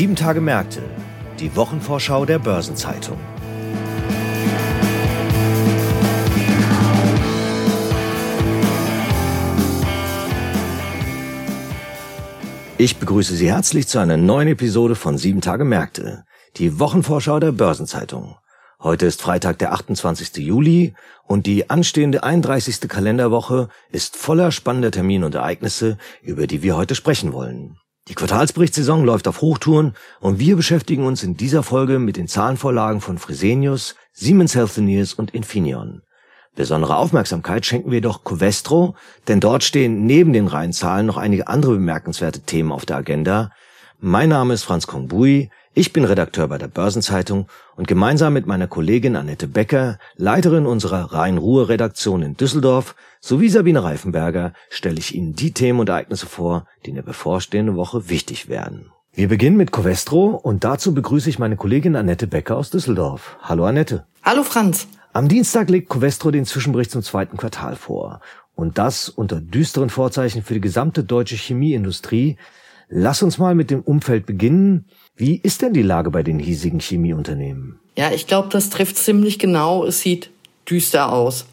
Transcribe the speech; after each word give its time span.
Sieben 0.00 0.16
Tage 0.16 0.40
Märkte, 0.40 0.80
die 1.40 1.54
Wochenvorschau 1.56 2.24
der 2.24 2.38
Börsenzeitung. 2.38 3.18
Ich 12.78 12.96
begrüße 12.96 13.34
Sie 13.34 13.50
herzlich 13.50 13.88
zu 13.88 13.98
einer 13.98 14.16
neuen 14.16 14.48
Episode 14.48 14.94
von 14.94 15.18
Sieben 15.18 15.42
Tage 15.42 15.66
Märkte, 15.66 16.24
die 16.56 16.78
Wochenvorschau 16.78 17.38
der 17.38 17.52
Börsenzeitung. 17.52 18.36
Heute 18.82 19.04
ist 19.04 19.20
Freitag, 19.20 19.58
der 19.58 19.74
28. 19.74 20.38
Juli 20.38 20.94
und 21.24 21.44
die 21.44 21.68
anstehende 21.68 22.22
31. 22.22 22.88
Kalenderwoche 22.88 23.68
ist 23.90 24.16
voller 24.16 24.50
spannender 24.50 24.92
Termine 24.92 25.26
und 25.26 25.34
Ereignisse, 25.34 25.98
über 26.22 26.46
die 26.46 26.62
wir 26.62 26.74
heute 26.74 26.94
sprechen 26.94 27.34
wollen. 27.34 27.76
Die 28.10 28.16
Quartalsberichtssaison 28.16 29.04
läuft 29.04 29.28
auf 29.28 29.40
Hochtouren 29.40 29.94
und 30.18 30.40
wir 30.40 30.56
beschäftigen 30.56 31.06
uns 31.06 31.22
in 31.22 31.36
dieser 31.36 31.62
Folge 31.62 32.00
mit 32.00 32.16
den 32.16 32.26
Zahlenvorlagen 32.26 33.00
von 33.00 33.18
Fresenius, 33.18 33.94
Siemens 34.12 34.56
Healthineers 34.56 35.14
und 35.14 35.30
Infineon. 35.30 36.02
Besondere 36.56 36.96
Aufmerksamkeit 36.96 37.64
schenken 37.64 37.92
wir 37.92 38.00
doch 38.00 38.24
Covestro, 38.24 38.96
denn 39.28 39.38
dort 39.38 39.62
stehen 39.62 40.06
neben 40.06 40.32
den 40.32 40.48
reinen 40.48 40.72
Zahlen 40.72 41.06
noch 41.06 41.18
einige 41.18 41.46
andere 41.46 41.74
bemerkenswerte 41.74 42.40
Themen 42.40 42.72
auf 42.72 42.84
der 42.84 42.96
Agenda. 42.96 43.52
Mein 44.02 44.30
Name 44.30 44.54
ist 44.54 44.64
Franz 44.64 44.86
Kongbui, 44.86 45.50
ich 45.74 45.92
bin 45.92 46.04
Redakteur 46.04 46.48
bei 46.48 46.56
der 46.56 46.68
Börsenzeitung 46.68 47.48
und 47.76 47.86
gemeinsam 47.86 48.32
mit 48.32 48.46
meiner 48.46 48.66
Kollegin 48.66 49.14
Annette 49.14 49.46
Becker, 49.46 49.98
Leiterin 50.16 50.64
unserer 50.64 51.12
Rhein-Ruhr-Redaktion 51.12 52.22
in 52.22 52.34
Düsseldorf, 52.34 52.94
sowie 53.20 53.50
Sabine 53.50 53.84
Reifenberger 53.84 54.54
stelle 54.70 54.98
ich 54.98 55.14
Ihnen 55.14 55.34
die 55.34 55.52
Themen 55.52 55.80
und 55.80 55.90
Ereignisse 55.90 56.24
vor, 56.24 56.66
die 56.86 56.90
in 56.90 56.96
der 56.96 57.02
bevorstehenden 57.02 57.76
Woche 57.76 58.08
wichtig 58.08 58.48
werden. 58.48 58.90
Wir 59.12 59.28
beginnen 59.28 59.58
mit 59.58 59.70
Covestro 59.70 60.28
und 60.28 60.64
dazu 60.64 60.94
begrüße 60.94 61.28
ich 61.28 61.38
meine 61.38 61.56
Kollegin 61.56 61.94
Annette 61.94 62.26
Becker 62.26 62.56
aus 62.56 62.70
Düsseldorf. 62.70 63.36
Hallo 63.42 63.66
Annette. 63.66 64.06
Hallo 64.22 64.44
Franz. 64.44 64.88
Am 65.12 65.28
Dienstag 65.28 65.68
legt 65.68 65.90
Covestro 65.90 66.30
den 66.30 66.46
Zwischenbericht 66.46 66.90
zum 66.90 67.02
zweiten 67.02 67.36
Quartal 67.36 67.76
vor. 67.76 68.22
Und 68.54 68.78
das 68.78 69.10
unter 69.10 69.42
düsteren 69.42 69.90
Vorzeichen 69.90 70.42
für 70.42 70.54
die 70.54 70.62
gesamte 70.62 71.04
deutsche 71.04 71.36
Chemieindustrie. 71.36 72.38
Lass 72.92 73.22
uns 73.22 73.38
mal 73.38 73.54
mit 73.54 73.70
dem 73.70 73.82
Umfeld 73.82 74.26
beginnen. 74.26 74.86
Wie 75.14 75.36
ist 75.36 75.62
denn 75.62 75.72
die 75.72 75.82
Lage 75.82 76.10
bei 76.10 76.24
den 76.24 76.40
hiesigen 76.40 76.80
Chemieunternehmen? 76.80 77.78
Ja, 77.96 78.10
ich 78.10 78.26
glaube, 78.26 78.48
das 78.50 78.68
trifft 78.68 78.96
ziemlich 78.96 79.38
genau. 79.38 79.84
Es 79.84 80.00
sieht 80.00 80.30
düster 80.68 81.12
aus. 81.12 81.46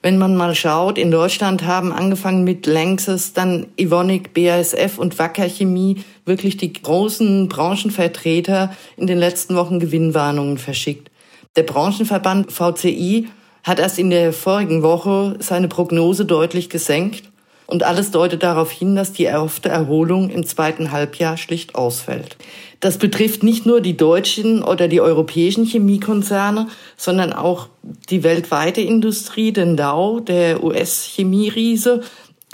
Wenn 0.00 0.16
man 0.16 0.34
mal 0.34 0.54
schaut, 0.54 0.96
in 0.96 1.10
Deutschland 1.10 1.64
haben 1.64 1.92
angefangen 1.92 2.42
mit 2.44 2.66
Lanxess, 2.66 3.34
dann 3.34 3.66
Evonik, 3.76 4.32
BASF 4.32 4.96
und 4.96 5.18
Wacker 5.18 5.46
Chemie 5.46 6.04
wirklich 6.24 6.56
die 6.56 6.72
großen 6.72 7.48
Branchenvertreter 7.48 8.74
in 8.96 9.06
den 9.06 9.18
letzten 9.18 9.54
Wochen 9.54 9.78
Gewinnwarnungen 9.78 10.56
verschickt. 10.56 11.10
Der 11.54 11.64
Branchenverband 11.64 12.50
VCI 12.50 13.28
hat 13.62 13.78
erst 13.78 13.98
in 13.98 14.08
der 14.08 14.32
vorigen 14.32 14.82
Woche 14.82 15.36
seine 15.38 15.68
Prognose 15.68 16.24
deutlich 16.24 16.70
gesenkt 16.70 17.31
und 17.72 17.84
alles 17.84 18.10
deutet 18.10 18.42
darauf 18.42 18.70
hin, 18.70 18.94
dass 18.96 19.14
die 19.14 19.24
erhoffte 19.24 19.70
Erholung 19.70 20.28
im 20.28 20.44
zweiten 20.44 20.92
Halbjahr 20.92 21.38
schlicht 21.38 21.74
ausfällt. 21.74 22.36
Das 22.80 22.98
betrifft 22.98 23.42
nicht 23.42 23.64
nur 23.64 23.80
die 23.80 23.96
deutschen 23.96 24.62
oder 24.62 24.88
die 24.88 25.00
europäischen 25.00 25.64
Chemiekonzerne, 25.64 26.68
sondern 26.98 27.32
auch 27.32 27.68
die 28.10 28.24
weltweite 28.24 28.82
Industrie. 28.82 29.52
Denn 29.52 29.78
Dow, 29.78 30.20
der 30.20 30.62
US-Chemieriese, 30.62 32.02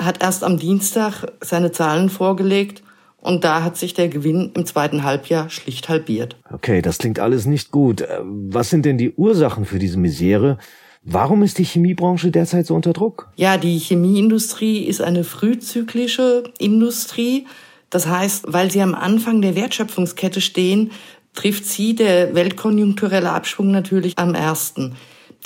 hat 0.00 0.22
erst 0.22 0.44
am 0.44 0.56
Dienstag 0.56 1.32
seine 1.40 1.72
Zahlen 1.72 2.10
vorgelegt 2.10 2.84
und 3.20 3.42
da 3.42 3.64
hat 3.64 3.76
sich 3.76 3.94
der 3.94 4.06
Gewinn 4.06 4.52
im 4.54 4.66
zweiten 4.66 5.02
Halbjahr 5.02 5.50
schlicht 5.50 5.88
halbiert. 5.88 6.36
Okay, 6.52 6.80
das 6.80 6.98
klingt 6.98 7.18
alles 7.18 7.44
nicht 7.44 7.72
gut. 7.72 8.02
Äh, 8.02 8.20
was 8.22 8.70
sind 8.70 8.84
denn 8.84 8.98
die 8.98 9.14
Ursachen 9.14 9.64
für 9.64 9.80
diese 9.80 9.98
Misere? 9.98 10.58
Warum 11.10 11.42
ist 11.42 11.56
die 11.56 11.64
Chemiebranche 11.64 12.30
derzeit 12.30 12.66
so 12.66 12.74
unter 12.74 12.92
Druck? 12.92 13.30
Ja, 13.36 13.56
die 13.56 13.78
Chemieindustrie 13.78 14.84
ist 14.84 15.00
eine 15.00 15.24
frühzyklische 15.24 16.44
Industrie. 16.58 17.46
Das 17.88 18.06
heißt, 18.06 18.44
weil 18.48 18.70
sie 18.70 18.82
am 18.82 18.94
Anfang 18.94 19.40
der 19.40 19.56
Wertschöpfungskette 19.56 20.42
stehen, 20.42 20.90
trifft 21.32 21.64
sie 21.64 21.94
der 21.94 22.34
weltkonjunkturelle 22.34 23.32
Abschwung 23.32 23.70
natürlich 23.70 24.18
am 24.18 24.34
ersten. 24.34 24.96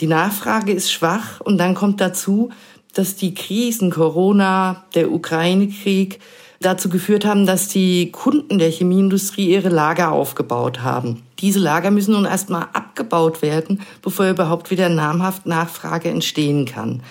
Die 0.01 0.09
Nachfrage 0.09 0.73
ist 0.73 0.91
schwach 0.91 1.41
und 1.41 1.59
dann 1.59 1.75
kommt 1.75 2.01
dazu, 2.01 2.51
dass 2.93 3.15
die 3.15 3.33
Krisen 3.33 3.93
Corona, 3.93 4.85
der 4.97 5.13
Ukraine-Krieg 5.13 6.19
dazu 6.61 6.89
geführt 6.89 7.25
haben, 7.25 7.47
dass 7.47 7.69
die 7.69 8.11
Kunden 8.11 8.59
der 8.59 8.71
Chemieindustrie 8.71 9.51
ihre 9.51 9.69
Lager 9.69 10.11
aufgebaut 10.11 10.81
haben. 10.81 11.23
Diese 11.43 11.59
Lager 11.59 11.91
müssen 11.91 12.13
nun 12.13 12.25
erstmal 12.25 12.69
abgebaut 12.73 13.43
werden, 13.43 13.83
bevor 14.01 14.31
überhaupt 14.31 14.71
wieder 14.71 14.89
namhaft 14.89 15.45
Nachfrage 15.45 16.09
entstehen 16.09 16.65
kann. 16.65 17.03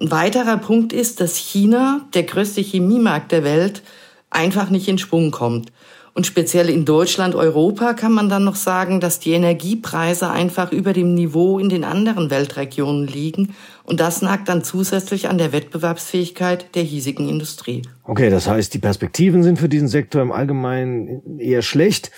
Ein 0.00 0.10
weiterer 0.10 0.56
Punkt 0.56 0.92
ist, 0.92 1.20
dass 1.20 1.36
China, 1.36 2.00
der 2.14 2.24
größte 2.24 2.62
Chemiemarkt 2.62 3.30
der 3.30 3.44
Welt, 3.44 3.82
einfach 4.30 4.70
nicht 4.70 4.88
in 4.88 4.98
Schwung 4.98 5.30
kommt. 5.30 5.70
Und 6.14 6.26
speziell 6.26 6.68
in 6.68 6.84
Deutschland, 6.84 7.34
Europa 7.34 7.94
kann 7.94 8.12
man 8.12 8.28
dann 8.28 8.44
noch 8.44 8.56
sagen, 8.56 9.00
dass 9.00 9.18
die 9.18 9.32
Energiepreise 9.32 10.30
einfach 10.30 10.70
über 10.70 10.92
dem 10.92 11.14
Niveau 11.14 11.58
in 11.58 11.70
den 11.70 11.84
anderen 11.84 12.28
Weltregionen 12.28 13.06
liegen. 13.06 13.54
Und 13.84 13.98
das 14.00 14.20
nagt 14.20 14.48
dann 14.50 14.62
zusätzlich 14.62 15.28
an 15.28 15.38
der 15.38 15.52
Wettbewerbsfähigkeit 15.52 16.74
der 16.74 16.82
hiesigen 16.82 17.28
Industrie. 17.30 17.82
Okay, 18.04 18.28
das 18.28 18.46
heißt, 18.46 18.74
die 18.74 18.78
Perspektiven 18.78 19.42
sind 19.42 19.58
für 19.58 19.70
diesen 19.70 19.88
Sektor 19.88 20.20
im 20.20 20.32
Allgemeinen 20.32 21.38
eher 21.38 21.62
schlecht. 21.62 22.10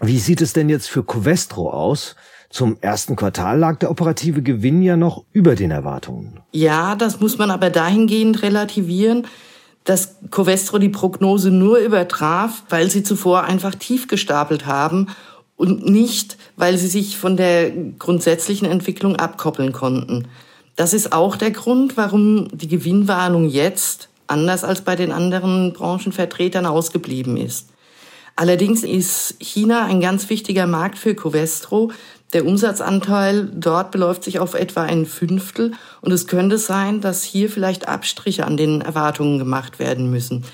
Wie 0.00 0.18
sieht 0.18 0.40
es 0.40 0.52
denn 0.52 0.68
jetzt 0.68 0.88
für 0.88 1.04
Covestro 1.04 1.70
aus? 1.70 2.16
Zum 2.50 2.76
ersten 2.80 3.16
Quartal 3.16 3.58
lag 3.58 3.78
der 3.78 3.90
operative 3.90 4.42
Gewinn 4.42 4.82
ja 4.82 4.96
noch 4.96 5.24
über 5.32 5.54
den 5.54 5.70
Erwartungen. 5.70 6.40
Ja, 6.52 6.94
das 6.94 7.20
muss 7.20 7.36
man 7.38 7.50
aber 7.50 7.70
dahingehend 7.70 8.42
relativieren, 8.42 9.26
dass 9.84 10.16
Covestro 10.30 10.78
die 10.78 10.88
Prognose 10.88 11.50
nur 11.50 11.78
übertraf, 11.78 12.62
weil 12.68 12.90
sie 12.90 13.02
zuvor 13.02 13.44
einfach 13.44 13.74
tief 13.74 14.08
gestapelt 14.08 14.66
haben 14.66 15.08
und 15.56 15.88
nicht, 15.88 16.36
weil 16.56 16.78
sie 16.78 16.88
sich 16.88 17.16
von 17.16 17.36
der 17.36 17.70
grundsätzlichen 17.98 18.68
Entwicklung 18.68 19.16
abkoppeln 19.16 19.72
konnten. 19.72 20.28
Das 20.76 20.94
ist 20.94 21.12
auch 21.12 21.36
der 21.36 21.50
Grund, 21.50 21.96
warum 21.96 22.48
die 22.56 22.68
Gewinnwarnung 22.68 23.48
jetzt, 23.48 24.08
anders 24.26 24.64
als 24.64 24.80
bei 24.80 24.96
den 24.96 25.12
anderen 25.12 25.72
Branchenvertretern, 25.72 26.66
ausgeblieben 26.66 27.36
ist. 27.36 27.68
Allerdings 28.36 28.82
ist 28.82 29.36
China 29.38 29.84
ein 29.84 30.00
ganz 30.00 30.28
wichtiger 30.28 30.66
Markt 30.66 30.98
für 30.98 31.14
Covestro, 31.14 31.92
der 32.34 32.46
Umsatzanteil 32.46 33.48
dort 33.54 33.92
beläuft 33.92 34.24
sich 34.24 34.40
auf 34.40 34.54
etwa 34.54 34.82
ein 34.82 35.06
Fünftel 35.06 35.72
und 36.00 36.10
es 36.10 36.26
könnte 36.26 36.58
sein, 36.58 37.00
dass 37.00 37.22
hier 37.22 37.48
vielleicht 37.48 37.86
Abstriche 37.86 38.44
an 38.44 38.56
den 38.56 38.80
Erwartungen 38.80 39.38
gemacht 39.38 39.78
werden 39.78 40.10
müssen. 40.10 40.44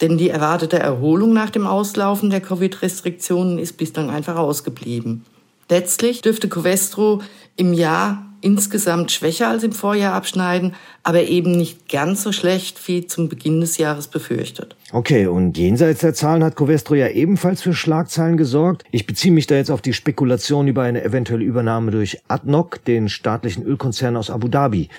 Denn 0.00 0.16
die 0.16 0.30
erwartete 0.30 0.78
Erholung 0.78 1.32
nach 1.32 1.50
dem 1.50 1.66
Auslaufen 1.66 2.30
der 2.30 2.40
Covid-Restriktionen 2.40 3.58
ist 3.58 3.76
bislang 3.76 4.10
einfach 4.10 4.36
ausgeblieben. 4.36 5.24
Letztlich 5.68 6.20
dürfte 6.20 6.48
Covestro 6.48 7.20
im 7.56 7.72
Jahr 7.72 8.26
insgesamt 8.44 9.10
schwächer 9.10 9.48
als 9.48 9.62
im 9.64 9.72
Vorjahr 9.72 10.12
abschneiden, 10.12 10.74
aber 11.02 11.22
eben 11.22 11.52
nicht 11.52 11.88
ganz 11.88 12.22
so 12.22 12.30
schlecht 12.30 12.86
wie 12.86 13.06
zum 13.06 13.28
Beginn 13.28 13.60
des 13.60 13.78
Jahres 13.78 14.06
befürchtet. 14.06 14.76
Okay, 14.92 15.26
und 15.26 15.56
jenseits 15.56 16.00
der 16.00 16.14
Zahlen 16.14 16.44
hat 16.44 16.54
Covestro 16.54 16.94
ja 16.94 17.08
ebenfalls 17.08 17.62
für 17.62 17.72
Schlagzeilen 17.72 18.36
gesorgt. 18.36 18.84
Ich 18.90 19.06
beziehe 19.06 19.32
mich 19.32 19.46
da 19.46 19.54
jetzt 19.56 19.70
auf 19.70 19.80
die 19.80 19.94
Spekulation 19.94 20.68
über 20.68 20.82
eine 20.82 21.02
eventuelle 21.02 21.44
Übernahme 21.44 21.90
durch 21.90 22.20
ADNOC, 22.28 22.84
den 22.84 23.08
staatlichen 23.08 23.64
Ölkonzern 23.64 24.16
aus 24.16 24.30
Abu 24.30 24.48
Dhabi. 24.48 24.90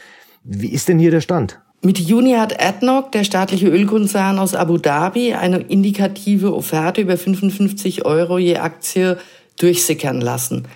Wie 0.43 0.69
ist 0.69 0.87
denn 0.87 0.99
hier 0.99 1.11
der 1.11 1.21
Stand? 1.21 1.59
Mitte 1.81 2.01
Juni 2.01 2.33
hat 2.33 2.59
ADNOC, 2.59 3.11
der 3.11 3.23
staatliche 3.23 3.67
Ölkonzern 3.67 4.39
aus 4.39 4.55
Abu 4.55 4.79
Dhabi, 4.79 5.35
eine 5.35 5.59
indikative 5.59 6.53
Offerte 6.55 7.01
über 7.01 7.15
55 7.15 8.05
Euro 8.05 8.39
je 8.39 8.57
Aktie 8.57 9.17
durchsickern 9.57 10.19
lassen 10.19 10.67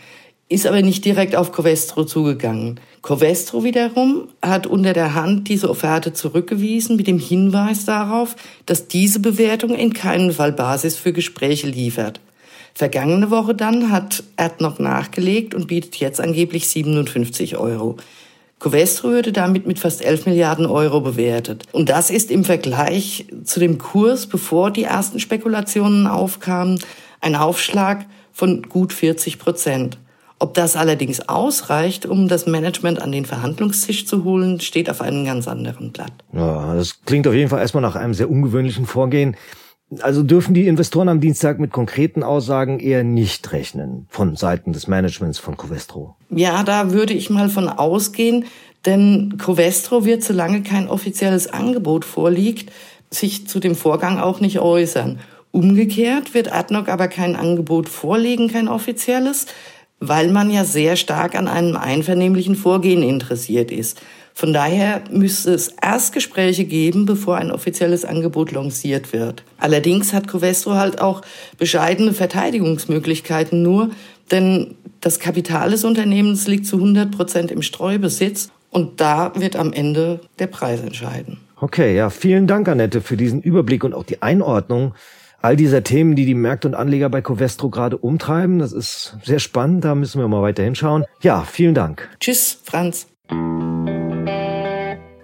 ist 0.49 0.65
aber 0.65 0.81
nicht 0.81 1.05
direkt 1.05 1.35
auf 1.35 1.51
Covestro 1.51 2.03
zugegangen. 2.03 2.79
Covestro 3.03 3.63
wiederum 3.63 4.27
hat 4.41 4.65
unter 4.65 4.93
der 4.93 5.13
Hand 5.13 5.47
diese 5.47 5.69
Offerte 5.69 6.11
zurückgewiesen 6.11 6.95
mit 6.95 7.05
dem 7.07 7.19
Hinweis 7.19 7.85
darauf, 7.85 8.35
dass 8.65 8.87
diese 8.87 9.19
Bewertung 9.19 9.75
in 9.75 9.93
keinem 9.93 10.33
Fall 10.33 10.51
Basis 10.51 10.97
für 10.97 11.13
Gespräche 11.13 11.67
liefert. 11.67 12.19
Vergangene 12.73 13.29
Woche 13.29 13.53
dann 13.53 13.91
hat 13.91 14.23
AdNoc 14.37 14.79
nachgelegt 14.79 15.53
und 15.53 15.67
bietet 15.67 15.97
jetzt 15.97 16.19
angeblich 16.19 16.67
57 16.67 17.57
Euro. 17.57 17.97
Covestro 18.57 19.09
würde 19.09 19.31
damit 19.31 19.67
mit 19.67 19.79
fast 19.79 20.03
11 20.03 20.25
Milliarden 20.25 20.65
Euro 20.65 20.99
bewertet. 20.99 21.65
Und 21.71 21.89
das 21.89 22.09
ist 22.09 22.31
im 22.31 22.43
Vergleich 22.43 23.25
zu 23.43 23.59
dem 23.59 23.77
Kurs, 23.77 24.27
bevor 24.27 24.71
die 24.71 24.83
ersten 24.83 25.19
Spekulationen 25.19 26.07
aufkamen, 26.07 26.79
ein 27.21 27.35
Aufschlag 27.35 28.05
von 28.33 28.63
gut 28.63 28.93
40 28.93 29.39
Prozent. 29.39 29.97
Ob 30.41 30.53
das 30.53 30.77
allerdings 30.77 31.27
ausreicht, 31.27 32.05
um 32.05 32.29
das 32.29 32.45
Management 32.45 33.01
an 33.01 33.11
den 33.11 33.25
Verhandlungstisch 33.25 34.07
zu 34.07 34.23
holen, 34.23 34.61
steht 34.61 34.89
auf 34.89 35.01
einem 35.01 35.25
ganz 35.25 35.49
anderen 35.49 35.91
Blatt. 35.91 36.13
Ja, 36.31 36.75
das 36.75 37.01
klingt 37.05 37.27
auf 37.27 37.33
jeden 37.33 37.49
Fall 37.49 37.59
erstmal 37.59 37.81
nach 37.81 37.97
einem 37.97 38.13
sehr 38.13 38.29
ungewöhnlichen 38.29 38.85
Vorgehen. 38.85 39.35
Also 40.01 40.23
dürfen 40.23 40.53
die 40.53 40.67
Investoren 40.67 41.09
am 41.09 41.19
Dienstag 41.19 41.59
mit 41.59 41.71
konkreten 41.71 42.23
Aussagen 42.23 42.79
eher 42.79 43.03
nicht 43.03 43.51
rechnen 43.51 44.05
von 44.09 44.35
Seiten 44.37 44.71
des 44.71 44.87
Managements 44.87 45.39
von 45.39 45.57
Covestro? 45.57 46.15
Ja, 46.29 46.63
da 46.63 46.91
würde 46.91 47.13
ich 47.13 47.29
mal 47.29 47.49
von 47.49 47.67
ausgehen, 47.67 48.45
denn 48.85 49.35
Covestro 49.37 50.05
wird, 50.05 50.23
solange 50.23 50.61
kein 50.61 50.87
offizielles 50.87 51.47
Angebot 51.47 52.05
vorliegt, 52.05 52.71
sich 53.09 53.47
zu 53.47 53.59
dem 53.59 53.75
Vorgang 53.75 54.19
auch 54.19 54.39
nicht 54.39 54.59
äußern. 54.59 55.19
Umgekehrt 55.51 56.35
wird 56.35 56.53
ADNOC 56.53 56.89
aber 56.89 57.07
kein 57.07 57.35
Angebot 57.35 57.89
vorlegen, 57.89 58.49
kein 58.49 58.67
offizielles, 58.67 59.47
weil 59.99 60.29
man 60.29 60.49
ja 60.49 60.63
sehr 60.63 60.95
stark 60.95 61.35
an 61.35 61.47
einem 61.47 61.75
einvernehmlichen 61.75 62.55
Vorgehen 62.55 63.03
interessiert 63.03 63.71
ist. 63.71 64.01
Von 64.33 64.53
daher 64.53 65.03
müsste 65.11 65.51
es 65.51 65.73
Erstgespräche 65.81 66.63
geben, 66.63 67.05
bevor 67.05 67.35
ein 67.37 67.51
offizielles 67.51 68.05
Angebot 68.05 68.51
lanciert 68.51 69.11
wird. 69.11 69.43
Allerdings 69.57 70.13
hat 70.13 70.29
Covestro 70.29 70.75
halt 70.75 71.01
auch 71.01 71.21
bescheidene 71.57 72.13
Verteidigungsmöglichkeiten 72.13 73.61
nur, 73.61 73.89
denn 74.31 74.75
das 75.01 75.19
Kapital 75.19 75.71
des 75.71 75.83
Unternehmens 75.83 76.47
liegt 76.47 76.65
zu 76.65 76.77
100 76.77 77.11
Prozent 77.11 77.51
im 77.51 77.61
Streubesitz 77.61 78.49
und 78.69 79.01
da 79.01 79.33
wird 79.35 79.55
am 79.57 79.73
Ende 79.73 80.21
der 80.39 80.47
Preis 80.47 80.79
entscheiden. 80.79 81.39
Okay, 81.59 81.93
ja, 81.95 82.09
vielen 82.09 82.47
Dank, 82.47 82.69
Annette, 82.69 83.01
für 83.01 83.17
diesen 83.17 83.41
Überblick 83.41 83.83
und 83.83 83.93
auch 83.93 84.03
die 84.03 84.21
Einordnung 84.21 84.93
all 85.41 85.55
dieser 85.55 85.83
Themen, 85.83 86.15
die 86.15 86.25
die 86.25 86.35
Märkte 86.35 86.67
und 86.67 86.75
Anleger 86.75 87.09
bei 87.09 87.21
Covestro 87.21 87.69
gerade 87.69 87.97
umtreiben. 87.97 88.59
Das 88.59 88.71
ist 88.71 89.17
sehr 89.23 89.39
spannend, 89.39 89.85
da 89.85 89.95
müssen 89.95 90.19
wir 90.19 90.27
mal 90.27 90.41
weiter 90.41 90.63
hinschauen. 90.63 91.05
Ja, 91.21 91.43
vielen 91.43 91.75
Dank. 91.75 92.09
Tschüss, 92.19 92.59
Franz. 92.63 93.07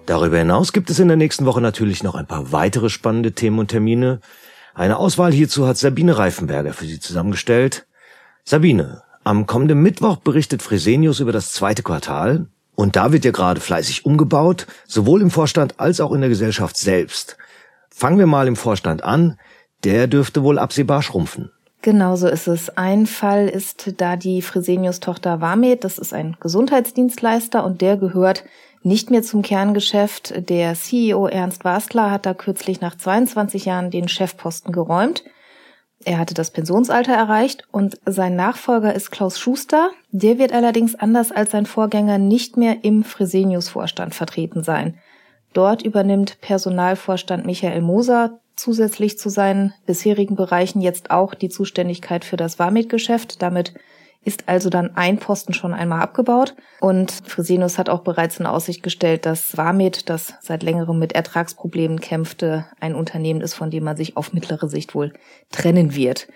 Darüber 0.06 0.38
hinaus 0.38 0.72
gibt 0.72 0.88
es 0.88 1.00
in 1.00 1.08
der 1.08 1.16
nächsten 1.16 1.46
Woche 1.46 1.60
natürlich 1.60 2.02
noch 2.02 2.14
ein 2.14 2.26
paar 2.26 2.52
weitere 2.52 2.90
spannende 2.90 3.32
Themen 3.32 3.58
und 3.58 3.68
Termine. 3.68 4.20
Eine 4.74 4.98
Auswahl 4.98 5.32
hierzu 5.32 5.66
hat 5.66 5.78
Sabine 5.78 6.16
Reifenberger 6.16 6.72
für 6.72 6.84
Sie 6.84 7.00
zusammengestellt. 7.00 7.86
Sabine, 8.44 9.02
am 9.24 9.46
kommenden 9.46 9.82
Mittwoch 9.82 10.18
berichtet 10.18 10.62
Fresenius 10.62 11.18
über 11.18 11.32
das 11.32 11.52
zweite 11.52 11.82
Quartal. 11.82 12.46
Und 12.76 12.94
da 12.94 13.10
wird 13.10 13.24
ja 13.24 13.32
gerade 13.32 13.60
fleißig 13.60 14.04
umgebaut, 14.04 14.66
sowohl 14.86 15.22
im 15.22 15.30
Vorstand 15.30 15.80
als 15.80 16.00
auch 16.00 16.12
in 16.12 16.20
der 16.20 16.28
Gesellschaft 16.28 16.76
selbst. 16.76 17.36
Fangen 17.90 18.18
wir 18.18 18.26
mal 18.26 18.46
im 18.46 18.54
Vorstand 18.54 19.02
an. 19.02 19.38
Der 19.86 20.08
dürfte 20.08 20.42
wohl 20.42 20.58
absehbar 20.58 21.00
schrumpfen. 21.00 21.52
Genau 21.80 22.16
so 22.16 22.26
ist 22.26 22.48
es. 22.48 22.76
Ein 22.76 23.06
Fall 23.06 23.46
ist 23.48 23.94
da 23.98 24.16
die 24.16 24.42
Fresenius-Tochter 24.42 25.40
Vamed. 25.40 25.84
Das 25.84 25.98
ist 25.98 26.12
ein 26.12 26.36
Gesundheitsdienstleister 26.40 27.64
und 27.64 27.80
der 27.80 27.96
gehört 27.96 28.42
nicht 28.82 29.12
mehr 29.12 29.22
zum 29.22 29.42
Kerngeschäft. 29.42 30.50
Der 30.50 30.74
CEO 30.74 31.28
Ernst 31.28 31.64
Wasler 31.64 32.10
hat 32.10 32.26
da 32.26 32.34
kürzlich 32.34 32.80
nach 32.80 32.96
22 32.96 33.66
Jahren 33.66 33.92
den 33.92 34.08
Chefposten 34.08 34.72
geräumt. 34.72 35.22
Er 36.04 36.18
hatte 36.18 36.34
das 36.34 36.50
Pensionsalter 36.50 37.12
erreicht 37.12 37.62
und 37.70 38.00
sein 38.04 38.34
Nachfolger 38.34 38.92
ist 38.92 39.12
Klaus 39.12 39.38
Schuster. 39.38 39.90
Der 40.10 40.38
wird 40.38 40.52
allerdings 40.52 40.96
anders 40.96 41.30
als 41.30 41.52
sein 41.52 41.64
Vorgänger 41.64 42.18
nicht 42.18 42.56
mehr 42.56 42.82
im 42.82 43.04
Fresenius-Vorstand 43.04 44.16
vertreten 44.16 44.64
sein. 44.64 44.98
Dort 45.52 45.82
übernimmt 45.82 46.40
Personalvorstand 46.40 47.46
Michael 47.46 47.82
Moser 47.82 48.40
zusätzlich 48.56 49.18
zu 49.18 49.28
seinen 49.28 49.72
bisherigen 49.86 50.34
Bereichen 50.34 50.80
jetzt 50.80 51.10
auch 51.10 51.34
die 51.34 51.48
Zuständigkeit 51.48 52.24
für 52.24 52.36
das 52.36 52.58
Warmit-Geschäft. 52.58 53.42
Damit 53.42 53.74
ist 54.24 54.48
also 54.48 54.70
dann 54.70 54.96
ein 54.96 55.18
Posten 55.18 55.52
schon 55.52 55.72
einmal 55.72 56.00
abgebaut. 56.00 56.54
Und 56.80 57.12
Fresenius 57.26 57.78
hat 57.78 57.88
auch 57.88 58.00
bereits 58.00 58.40
in 58.40 58.46
Aussicht 58.46 58.82
gestellt, 58.82 59.24
dass 59.24 59.56
Warmed, 59.56 60.08
das 60.08 60.34
seit 60.40 60.64
längerem 60.64 60.98
mit 60.98 61.12
Ertragsproblemen 61.12 62.00
kämpfte, 62.00 62.66
ein 62.80 62.96
Unternehmen 62.96 63.40
ist, 63.40 63.54
von 63.54 63.70
dem 63.70 63.84
man 63.84 63.96
sich 63.96 64.16
auf 64.16 64.32
mittlere 64.32 64.68
Sicht 64.68 64.96
wohl 64.96 65.12
trennen 65.52 65.94
wird. 65.94 66.26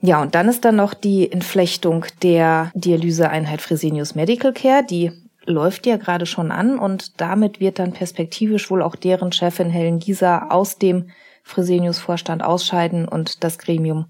Ja, 0.00 0.20
und 0.20 0.34
dann 0.34 0.48
ist 0.48 0.64
dann 0.64 0.74
noch 0.74 0.94
die 0.94 1.30
Entflechtung 1.30 2.06
der 2.22 2.72
Dialyseeinheit 2.74 3.62
Fresenius 3.62 4.16
Medical 4.16 4.52
Care, 4.52 4.82
die 4.82 5.12
läuft 5.44 5.86
ja 5.86 5.96
gerade 5.96 6.26
schon 6.26 6.50
an 6.50 6.78
und 6.78 7.20
damit 7.20 7.60
wird 7.60 7.78
dann 7.78 7.92
perspektivisch 7.92 8.70
wohl 8.70 8.82
auch 8.82 8.96
deren 8.96 9.32
Chefin 9.32 9.70
Helen 9.70 10.00
Gieser 10.00 10.50
aus 10.50 10.78
dem 10.78 11.10
Fresenius 11.42 11.98
Vorstand 11.98 12.42
ausscheiden 12.42 13.06
und 13.06 13.44
das 13.44 13.58
Gremium 13.58 14.06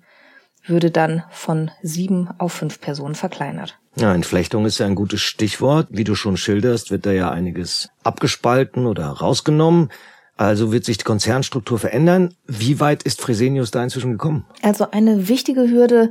würde 0.67 0.91
dann 0.91 1.25
von 1.31 1.71
sieben 1.83 2.29
auf 2.39 2.53
fünf 2.53 2.81
Personen 2.81 3.15
verkleinert. 3.15 3.79
Ja, 3.97 4.15
Entflechtung 4.15 4.65
ist 4.65 4.79
ja 4.79 4.87
ein 4.87 4.95
gutes 4.95 5.21
Stichwort. 5.21 5.89
Wie 5.91 6.05
du 6.05 6.15
schon 6.15 6.37
schilderst, 6.37 6.91
wird 6.91 7.05
da 7.05 7.13
ja 7.13 7.31
einiges 7.31 7.91
abgespalten 8.05 8.87
oder 8.87 9.07
rausgenommen. 9.07 9.91
Also 10.37 10.73
wird 10.73 10.85
sich 10.85 10.99
die 10.99 11.05
Konzernstruktur 11.05 11.79
verändern. 11.79 12.35
Wie 12.47 12.81
weit 12.81 13.03
ist 13.03 13.21
Fresenius 13.21 13.71
da 13.71 13.83
inzwischen 13.83 14.13
gekommen? 14.13 14.47
Also 14.63 14.91
eine 14.91 15.29
wichtige 15.29 15.69
Hürde 15.69 16.11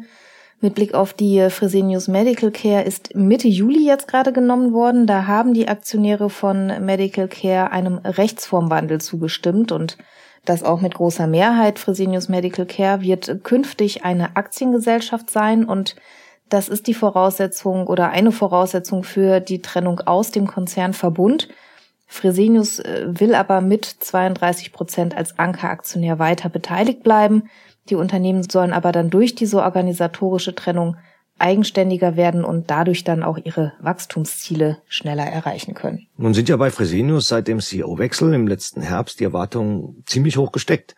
mit 0.60 0.76
Blick 0.76 0.94
auf 0.94 1.14
die 1.14 1.50
Fresenius 1.50 2.08
Medical 2.08 2.52
Care 2.52 2.84
ist 2.84 3.16
Mitte 3.16 3.48
Juli 3.48 3.84
jetzt 3.84 4.08
gerade 4.08 4.32
genommen 4.32 4.74
worden. 4.74 5.08
Da 5.08 5.26
haben 5.26 5.56
die 5.56 5.68
Aktionäre 5.68 6.30
von 6.30 6.68
Medical 6.86 7.28
Care 7.28 7.72
einem 7.72 7.98
Rechtsformwandel 7.98 9.02
zugestimmt 9.02 9.72
und 9.72 9.98
das 10.46 10.64
auch 10.64 10.82
mit 10.82 10.96
großer 10.96 11.28
Mehrheit. 11.28 11.80
Fresenius 11.80 12.30
Medical 12.30 12.66
Care 12.66 13.02
wird 13.02 13.44
künftig 13.44 14.04
eine 14.04 14.36
Aktiengesellschaft 14.36 15.30
sein 15.30 15.66
und 15.66 15.96
das 16.50 16.68
ist 16.68 16.88
die 16.88 16.94
Voraussetzung 16.94 17.88
oder 17.88 18.10
eine 18.10 18.32
Voraussetzung 18.32 19.04
für 19.04 19.40
die 19.40 19.62
Trennung 19.62 20.02
aus 20.02 20.32
dem 20.32 20.48
Konzernverbund. 20.48 21.48
Fresenius 22.08 22.80
äh, 22.80 23.06
will 23.08 23.36
aber 23.36 23.62
mit 23.62 23.86
32 23.86 24.74
Prozent 24.74 25.16
als 25.16 25.40
Ankeraktionär 25.40 26.20
weiter 26.20 26.50
beteiligt 26.50 27.04
bleiben. 27.04 27.44
Die 27.90 27.96
Unternehmen 27.96 28.44
sollen 28.44 28.74
aber 28.74 28.92
dann 28.92 29.10
durch 29.10 29.34
diese 29.34 29.62
organisatorische 29.62 30.54
Trennung 30.54 30.98
eigenständiger 31.42 32.16
werden 32.16 32.44
und 32.44 32.70
dadurch 32.70 33.04
dann 33.04 33.24
auch 33.24 33.38
ihre 33.44 33.74
Wachstumsziele 33.80 34.78
schneller 34.88 35.26
erreichen 35.26 35.74
können. 35.74 36.08
Nun 36.18 36.34
sind 36.34 36.50
ja 36.50 36.58
bei 36.58 36.72
Fresenius 36.72 37.28
seit 37.28 37.48
dem 37.48 37.60
CEO-Wechsel 37.60 38.34
im 38.34 38.48
letzten 38.48 38.82
Herbst 38.82 39.20
die 39.20 39.26
Erwartungen 39.26 40.04
ziemlich 40.06 40.38
hoch 40.38 40.52
gesteckt. 40.52 40.96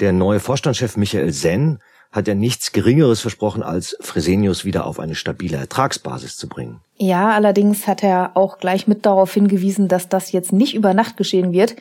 Der 0.00 0.12
neue 0.12 0.40
Vorstandschef 0.40 0.96
Michael 0.96 1.32
Senn 1.32 1.80
hat 2.12 2.28
ja 2.28 2.34
nichts 2.34 2.72
Geringeres 2.72 3.20
versprochen, 3.20 3.62
als 3.62 3.96
Fresenius 4.00 4.64
wieder 4.64 4.86
auf 4.86 5.00
eine 5.00 5.14
stabile 5.14 5.56
Ertragsbasis 5.56 6.36
zu 6.36 6.48
bringen. 6.48 6.80
Ja, 6.96 7.30
allerdings 7.30 7.86
hat 7.86 8.02
er 8.02 8.32
auch 8.34 8.58
gleich 8.58 8.86
mit 8.86 9.04
darauf 9.04 9.32
hingewiesen, 9.34 9.88
dass 9.88 10.08
das 10.08 10.32
jetzt 10.32 10.52
nicht 10.52 10.74
über 10.74 10.94
Nacht 10.94 11.16
geschehen 11.16 11.52
wird. 11.52 11.76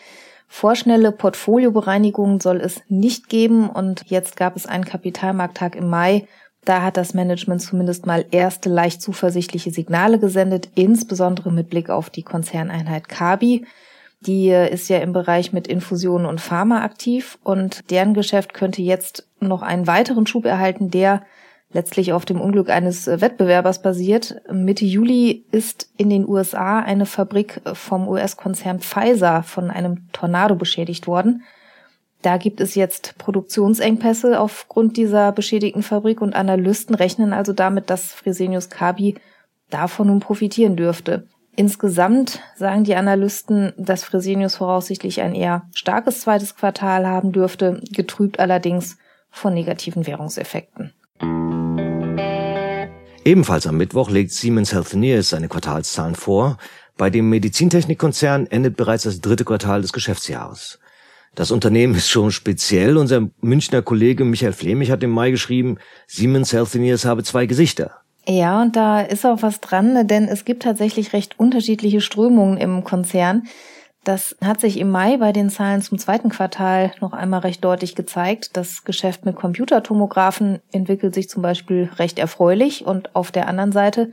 Vorschnelle 0.48 1.12
Portfoliobereinigungen 1.12 2.40
soll 2.40 2.62
es 2.62 2.82
nicht 2.88 3.30
geben 3.30 3.70
und 3.70 4.04
jetzt 4.08 4.36
gab 4.36 4.56
es 4.56 4.66
einen 4.66 4.86
Kapitalmarkttag 4.86 5.76
im 5.76 5.90
Mai, 5.90 6.28
da 6.66 6.82
hat 6.82 6.98
das 6.98 7.14
Management 7.14 7.62
zumindest 7.62 8.06
mal 8.06 8.26
erste 8.32 8.70
leicht 8.70 9.02
zuversichtliche 9.02 9.72
Signale 9.72 10.20
gesendet, 10.20 10.70
insbesondere 10.76 11.52
mit 11.52 11.70
Blick 11.70 11.90
auf 11.90 12.10
die 12.10 12.24
Konzerneinheit 12.24 13.08
Kabi. 13.08 13.66
Die 14.22 14.50
ist 14.50 14.90
ja 14.90 14.98
im 14.98 15.14
Bereich 15.14 15.54
mit 15.54 15.68
Infusionen 15.68 16.26
und 16.26 16.42
Pharma 16.42 16.84
aktiv 16.84 17.38
und 17.44 17.90
deren 17.92 18.14
Geschäft 18.14 18.54
könnte 18.54 18.82
jetzt 18.82 19.28
noch 19.40 19.62
einen 19.62 19.86
weiteren 19.86 20.26
Schub 20.26 20.46
erhalten, 20.46 20.90
der 20.90 21.22
letztlich 21.72 22.14
auf 22.14 22.26
dem 22.26 22.42
Unglück 22.42 22.70
eines 22.70 23.06
Wettbewerbers 23.06 23.82
basiert. 23.82 24.42
Mitte 24.52 24.86
Juli 24.86 25.46
ist 25.52 25.90
in 25.98 26.10
den 26.10 26.28
USA 26.28 26.80
eine 26.80 27.06
Fabrik 27.06 27.62
vom 27.74 28.08
US-Konzern 28.08 28.80
Pfizer 28.80 29.44
von 29.44 29.70
einem 29.70 30.12
Tornado 30.12 30.56
beschädigt 30.56 31.06
worden. 31.06 31.44
Da 32.26 32.38
gibt 32.38 32.60
es 32.60 32.74
jetzt 32.74 33.20
Produktionsengpässe 33.20 34.40
aufgrund 34.40 34.98
dieser 34.98 35.32
beschädigten 35.32 35.84
Fabrik 35.84 36.22
und 36.22 36.36
Analysten 36.36 36.96
rechnen 36.96 37.34
also 37.34 37.54
damit, 37.54 37.92
dass 37.92 38.14
Fresenius 38.14 38.72
Kabi 38.72 39.14
davon 39.70 40.08
nun 40.08 40.22
profitieren 40.22 40.76
dürfte. 40.76 41.28
Insgesamt 41.56 42.40
sagen 42.56 42.84
die 42.84 42.96
Analysten, 42.96 43.74
dass 43.78 44.04
Fresenius 44.04 44.56
voraussichtlich 44.56 45.22
ein 45.22 45.36
eher 45.36 45.70
starkes 45.76 46.22
zweites 46.22 46.56
Quartal 46.56 47.06
haben 47.06 47.32
dürfte, 47.32 47.84
getrübt 47.92 48.40
allerdings 48.40 48.98
von 49.30 49.54
negativen 49.54 50.08
Währungseffekten. 50.08 50.94
Ebenfalls 53.24 53.68
am 53.68 53.78
Mittwoch 53.78 54.10
legt 54.10 54.32
Siemens 54.32 54.74
Healthineers 54.74 55.30
seine 55.30 55.48
Quartalszahlen 55.48 56.16
vor. 56.16 56.58
Bei 56.98 57.12
dem 57.12 57.30
Medizintechnikkonzern 57.30 58.48
endet 58.48 58.78
bereits 58.78 59.04
das 59.04 59.22
dritte 59.22 59.46
Quartal 59.46 59.84
des 59.84 59.94
Geschäftsjahres. 59.94 60.80
Das 61.36 61.52
Unternehmen 61.52 61.96
ist 61.96 62.10
schon 62.10 62.32
speziell. 62.32 62.98
Unser 62.98 63.28
Münchner 63.42 63.82
Kollege 63.82 64.24
Michael 64.24 64.54
Flemich 64.54 64.90
hat 64.90 65.04
im 65.04 65.12
Mai 65.12 65.32
geschrieben, 65.32 65.78
Siemens 66.08 66.54
Healthineers 66.54 67.04
habe 67.04 67.24
zwei 67.24 67.46
Gesichter. 67.46 67.92
Ja, 68.28 68.62
und 68.62 68.76
da 68.76 69.02
ist 69.02 69.26
auch 69.26 69.42
was 69.42 69.62
dran, 69.62 70.08
denn 70.08 70.28
es 70.28 70.46
gibt 70.46 70.64
tatsächlich 70.64 71.14
recht 71.14 71.38
unterschiedliche 71.38 72.02
Strömungen 72.02 72.58
im 72.58 72.84
Konzern. 72.84 73.44
Das 74.04 74.36
hat 74.44 74.62
sich 74.62 74.80
im 74.80 74.92
Mai 74.92 75.18
bei 75.18 75.32
den 75.32 75.50
Zahlen 75.50 75.82
zum 75.82 75.98
zweiten 75.98 76.30
Quartal 76.30 76.94
noch 77.02 77.14
einmal 77.14 77.42
recht 77.42 77.64
deutlich 77.64 77.96
gezeigt. 77.96 78.52
Das 78.54 78.84
Geschäft 78.84 79.26
mit 79.26 79.36
Computertomographen 79.36 80.60
entwickelt 80.72 81.14
sich 81.14 81.28
zum 81.28 81.42
Beispiel 81.42 81.90
recht 81.98 82.18
erfreulich 82.18 82.86
und 82.86 83.16
auf 83.16 83.32
der 83.32 83.48
anderen 83.48 83.72
Seite 83.72 84.12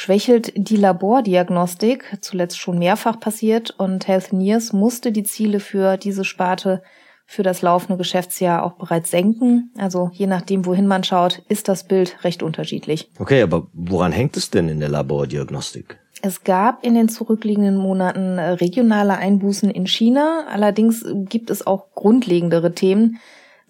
schwächelt 0.00 0.52
die 0.56 0.76
Labordiagnostik, 0.76 2.16
zuletzt 2.22 2.58
schon 2.58 2.78
mehrfach 2.78 3.20
passiert, 3.20 3.74
und 3.76 4.08
Healthineers 4.08 4.72
musste 4.72 5.12
die 5.12 5.24
Ziele 5.24 5.60
für 5.60 5.98
diese 5.98 6.24
Sparte 6.24 6.82
für 7.26 7.42
das 7.42 7.60
laufende 7.60 7.98
Geschäftsjahr 7.98 8.64
auch 8.64 8.72
bereits 8.72 9.10
senken. 9.10 9.70
Also 9.76 10.10
je 10.14 10.26
nachdem, 10.26 10.64
wohin 10.64 10.86
man 10.86 11.04
schaut, 11.04 11.42
ist 11.48 11.68
das 11.68 11.84
Bild 11.84 12.16
recht 12.24 12.42
unterschiedlich. 12.42 13.10
Okay, 13.18 13.42
aber 13.42 13.66
woran 13.74 14.10
hängt 14.10 14.38
es 14.38 14.50
denn 14.50 14.70
in 14.70 14.80
der 14.80 14.88
Labordiagnostik? 14.88 15.98
Es 16.22 16.44
gab 16.44 16.84
in 16.84 16.94
den 16.94 17.10
zurückliegenden 17.10 17.76
Monaten 17.76 18.38
regionale 18.38 19.18
Einbußen 19.18 19.70
in 19.70 19.86
China. 19.86 20.46
Allerdings 20.50 21.04
gibt 21.28 21.50
es 21.50 21.66
auch 21.66 21.94
grundlegendere 21.94 22.74
Themen. 22.74 23.18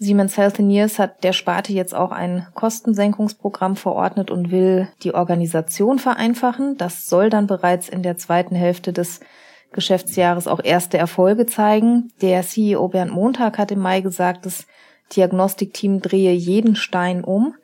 Siemens 0.03 0.39
Healthineers 0.39 0.99
hat 0.99 1.25
der 1.25 1.35
Sparte 1.35 1.75
jetzt 1.75 1.95
auch 1.95 2.11
ein 2.11 2.47
Kostensenkungsprogramm 2.55 3.77
verordnet 3.77 4.31
und 4.31 4.51
will 4.51 4.89
die 5.03 5.13
Organisation 5.15 5.99
vereinfachen. 5.99 6.79
Das 6.79 7.07
soll 7.07 7.29
dann 7.29 7.47
bereits 7.47 7.91
in 7.91 8.03
der 8.03 8.17
zweiten 8.17 8.55
Hälfte 8.55 8.95
des 8.95 9.21
Geschäftsjahres 9.73 10.49
auch 10.49 10.65
erste 10.65 10.97
Erfolge 10.97 11.45
zeigen. 11.45 12.13
Der 12.23 12.41
CEO 12.41 12.89
Bernd 12.89 13.13
Montag 13.13 13.59
hat 13.59 13.73
im 13.73 13.81
Mai 13.81 14.01
gesagt, 14.01 14.47
das 14.47 14.67
Diagnostikteam 15.15 16.01
drehe 16.01 16.33
jeden 16.33 16.77
Stein 16.77 17.23
um. 17.23 17.55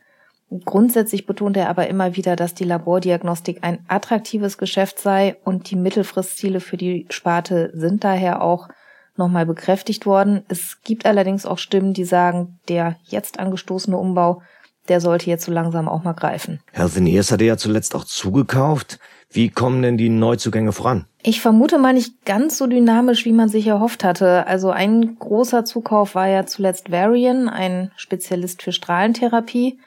Grundsätzlich 0.67 1.25
betont 1.25 1.57
er 1.57 1.71
aber 1.71 1.87
immer 1.87 2.17
wieder, 2.17 2.37
dass 2.37 2.53
die 2.53 2.65
Labordiagnostik 2.65 3.61
ein 3.63 3.79
attraktives 3.89 4.59
Geschäft 4.59 4.99
sei 4.99 5.39
und 5.43 5.71
die 5.71 5.77
Mittelfristziele 5.77 6.61
für 6.61 6.77
die 6.77 7.07
Sparte 7.09 7.71
sind 7.73 8.05
daher 8.05 8.43
auch 8.43 8.69
nochmal 9.19 9.47
bekräftigt 9.47 10.07
worden. 10.07 10.45
Es 10.49 10.79
gibt 10.83 11.07
allerdings 11.07 11.47
auch 11.47 11.59
Stimmen, 11.59 11.93
die 11.93 12.05
sagen, 12.05 12.59
der 12.69 12.97
jetzt 13.05 13.39
angestoßene 13.39 13.97
Umbau, 13.97 14.43
der 14.89 15.01
sollte 15.01 15.29
jetzt 15.29 15.45
so 15.45 15.53
langsam 15.53 15.89
auch 15.89 16.05
mal 16.05 16.13
greifen. 16.13 16.61
Healthineers 16.73 17.33
hatte 17.33 17.45
ja 17.45 17.57
zuletzt 17.57 17.95
auch 17.95 18.05
zugekauft. 18.05 18.99
Wie 19.31 19.51
kommen 19.51 19.83
denn 19.83 19.97
die 19.97 20.09
Neuzugänge 20.09 20.73
voran? 20.73 21.07
Ich 21.23 21.41
vermute 21.41 21.79
mal 21.79 21.93
nicht 21.93 22.25
ganz 22.25 22.57
so 22.57 22.67
dynamisch, 22.67 23.25
wie 23.25 23.33
man 23.33 23.49
sich 23.49 23.67
erhofft 23.67 24.05
hatte. 24.05 24.47
Also 24.47 24.71
ein 24.71 25.17
großer 25.19 25.65
Zukauf 25.65 26.15
war 26.15 26.29
ja 26.29 26.47
zuletzt 26.47 26.93
Varian, 26.93 27.49
ein 27.49 27.91
Spezialist 27.97 28.63
für 28.63 28.73
Strahlentherapie. 28.73 29.81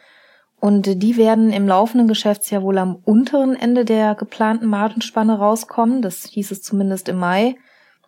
Und 0.60 1.02
die 1.02 1.16
werden 1.16 1.54
im 1.54 1.68
laufenden 1.68 2.10
Geschäftsjahr 2.10 2.64
wohl 2.64 2.78
am 2.78 2.96
unteren 2.96 3.56
Ende 3.56 3.86
der 3.86 4.16
geplanten 4.16 4.66
Margenspanne 4.66 5.38
rauskommen. 5.38 6.02
Das 6.02 6.26
hieß 6.26 6.52
es 6.52 6.62
zumindest 6.62 7.08
im 7.08 7.18
Mai. 7.18 7.56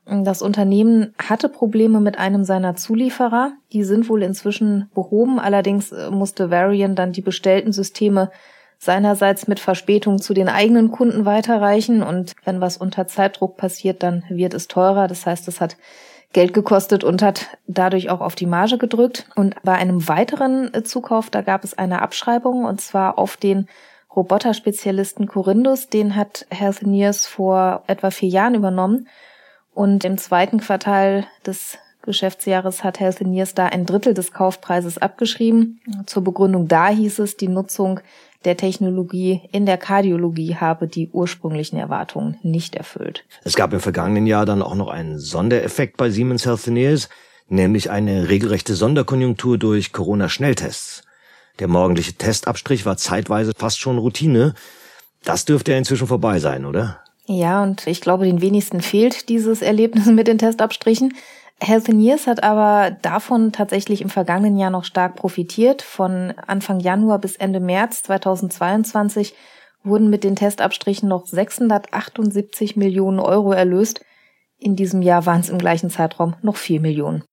Das 0.06 0.42
Unternehmen 0.42 1.14
hatte 1.18 1.48
Probleme 1.48 2.00
mit 2.00 2.18
einem 2.18 2.44
seiner 2.44 2.76
Zulieferer. 2.76 3.54
Die 3.72 3.84
sind 3.84 4.10
wohl 4.10 4.24
inzwischen 4.24 4.90
behoben. 4.94 5.40
Allerdings 5.40 5.92
äh, 5.92 6.10
musste 6.10 6.50
Varian 6.50 6.96
dann 6.96 7.12
die 7.12 7.22
bestellten 7.22 7.72
Systeme 7.72 8.32
seinerseits 8.80 9.48
mit 9.48 9.60
Verspätung 9.60 10.18
zu 10.18 10.34
den 10.34 10.50
eigenen 10.50 10.90
Kunden 10.90 11.26
weiterreichen. 11.26 12.02
Und 12.02 12.34
wenn 12.44 12.62
was 12.62 12.78
unter 12.78 13.06
Zeitdruck 13.06 13.58
passiert, 13.58 14.02
dann 14.02 14.24
wird 14.30 14.56
es 14.56 14.68
teurer. 14.68 15.08
Das 15.08 15.28
heißt, 15.28 15.48
es 15.48 15.62
hat 15.62 15.78
Geld 16.34 16.54
gekostet 16.54 17.04
und 17.04 17.22
hat 17.22 17.58
dadurch 17.68 18.10
auch 18.10 18.22
auf 18.22 18.34
die 18.34 18.48
Marge 18.48 18.80
gedrückt. 18.80 19.28
Und 19.36 19.56
bei 19.64 19.74
einem 19.74 20.08
weiteren 20.08 20.74
äh, 20.74 20.82
Zukauf, 20.84 21.30
da 21.30 21.42
gab 21.42 21.64
es 21.64 21.78
eine 21.78 22.02
Abschreibung 22.02 22.66
und 22.66 22.82
zwar 22.82 23.20
auf 23.20 23.38
den 23.38 23.68
Roboterspezialisten 24.16 25.28
Corindus. 25.28 25.90
Den 25.90 26.16
hat 26.16 26.48
Healthineers 26.50 27.28
vor 27.28 27.84
etwa 27.86 28.10
vier 28.10 28.30
Jahren 28.30 28.56
übernommen. 28.56 29.08
Und 29.74 30.04
im 30.04 30.18
zweiten 30.18 30.60
Quartal 30.60 31.26
des 31.46 31.78
Geschäftsjahres 32.02 32.84
hat 32.84 33.00
Healthineers 33.00 33.54
da 33.54 33.68
ein 33.68 33.86
Drittel 33.86 34.14
des 34.14 34.32
Kaufpreises 34.32 34.98
abgeschrieben. 34.98 35.80
Zur 36.06 36.24
Begründung 36.24 36.68
da 36.68 36.90
hieß 36.90 37.20
es, 37.20 37.38
die 37.38 37.48
Nutzung 37.48 38.00
der 38.44 38.58
Technologie 38.58 39.42
in 39.52 39.68
der 39.68 39.78
Kardiologie 39.78 40.56
habe 40.56 40.88
die 40.88 41.10
ursprünglichen 41.10 41.78
Erwartungen 41.78 42.40
nicht 42.42 42.76
erfüllt. 42.76 43.24
Es 43.44 43.56
gab 43.56 43.72
im 43.72 43.80
vergangenen 43.80 44.26
Jahr 44.26 44.48
dann 44.48 44.64
auch 44.64 44.74
noch 44.74 44.90
einen 44.90 45.20
Sondereffekt 45.20 45.98
bei 45.98 46.10
Siemens 46.10 46.46
Healthineers, 46.46 47.10
nämlich 47.48 47.92
eine 47.92 48.30
regelrechte 48.30 48.74
Sonderkonjunktur 48.74 49.60
durch 49.60 49.94
Corona-Schnelltests. 49.94 51.04
Der 51.60 51.68
morgendliche 51.68 52.14
Testabstrich 52.14 52.86
war 52.88 52.98
zeitweise 52.98 53.52
fast 53.56 53.80
schon 53.80 54.00
Routine. 54.00 54.56
Das 55.24 55.46
dürfte 55.46 55.74
ja 55.74 55.78
inzwischen 55.78 56.08
vorbei 56.08 56.40
sein, 56.40 56.66
oder? 56.66 57.04
Ja, 57.34 57.64
und 57.64 57.88
ich 57.88 58.02
glaube, 58.02 58.26
den 58.26 58.42
wenigsten 58.42 58.82
fehlt 58.82 59.30
dieses 59.30 59.62
Erlebnis 59.62 60.06
mit 60.08 60.28
den 60.28 60.38
Testabstrichen. 60.38 61.14
Healthineers 61.62 62.28
hat 62.28 62.44
aber 62.44 62.92
davon 63.02 63.54
tatsächlich 63.54 64.02
im 64.02 64.10
vergangenen 64.10 64.58
Jahr 64.58 64.70
noch 64.70 64.84
stark 64.84 65.16
profitiert. 65.16 65.82
Von 65.82 66.34
Anfang 66.46 66.82
Januar 66.82 67.20
bis 67.20 67.38
Ende 67.38 67.62
März 67.62 68.04
2022 68.04 69.34
wurden 69.82 70.10
mit 70.10 70.26
den 70.26 70.36
Testabstrichen 70.36 71.08
noch 71.08 71.26
678 71.26 72.76
Millionen 72.76 73.20
Euro 73.20 73.54
erlöst. 73.54 74.02
In 74.58 74.76
diesem 74.76 75.02
Jahr 75.02 75.26
waren 75.26 75.40
es 75.40 75.50
im 75.50 75.58
gleichen 75.58 75.90
Zeitraum 75.90 76.36
noch 76.42 76.58
4 76.58 76.82
Millionen. 76.82 77.24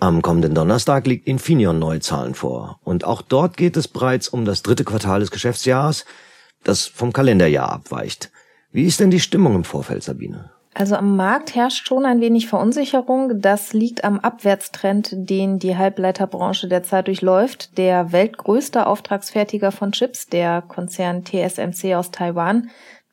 Am 0.00 0.22
kommenden 0.22 0.54
Donnerstag 0.54 1.06
liegt 1.06 1.26
Infineon 1.28 1.78
neue 1.78 2.00
Zahlen 2.00 2.34
vor. 2.34 2.80
Und 2.84 3.04
auch 3.04 3.20
dort 3.20 3.58
geht 3.58 3.76
es 3.76 3.86
bereits 3.86 4.28
um 4.28 4.46
das 4.46 4.62
dritte 4.62 4.84
Quartal 4.84 5.20
des 5.20 5.30
Geschäftsjahres, 5.30 6.06
das 6.64 6.86
vom 6.86 7.12
Kalenderjahr 7.12 7.70
abweicht. 7.72 8.30
Wie 8.70 8.84
ist 8.84 9.00
denn 9.00 9.10
die 9.10 9.20
Stimmung 9.20 9.54
im 9.54 9.64
Vorfeld, 9.64 10.02
Sabine? 10.02 10.50
Also 10.74 10.96
am 10.96 11.16
Markt 11.16 11.54
herrscht 11.54 11.86
schon 11.86 12.06
ein 12.06 12.22
wenig 12.22 12.46
Verunsicherung. 12.46 13.42
Das 13.42 13.74
liegt 13.74 14.04
am 14.04 14.18
Abwärtstrend, 14.18 15.10
den 15.12 15.58
die 15.58 15.76
Halbleiterbranche 15.76 16.66
derzeit 16.66 17.08
durchläuft. 17.08 17.76
Der 17.76 18.12
weltgrößte 18.12 18.86
Auftragsfertiger 18.86 19.70
von 19.70 19.92
Chips, 19.92 20.28
der 20.28 20.62
Konzern 20.62 21.24
TSMC 21.24 21.94
aus 21.94 22.10
Taiwan, 22.10 22.70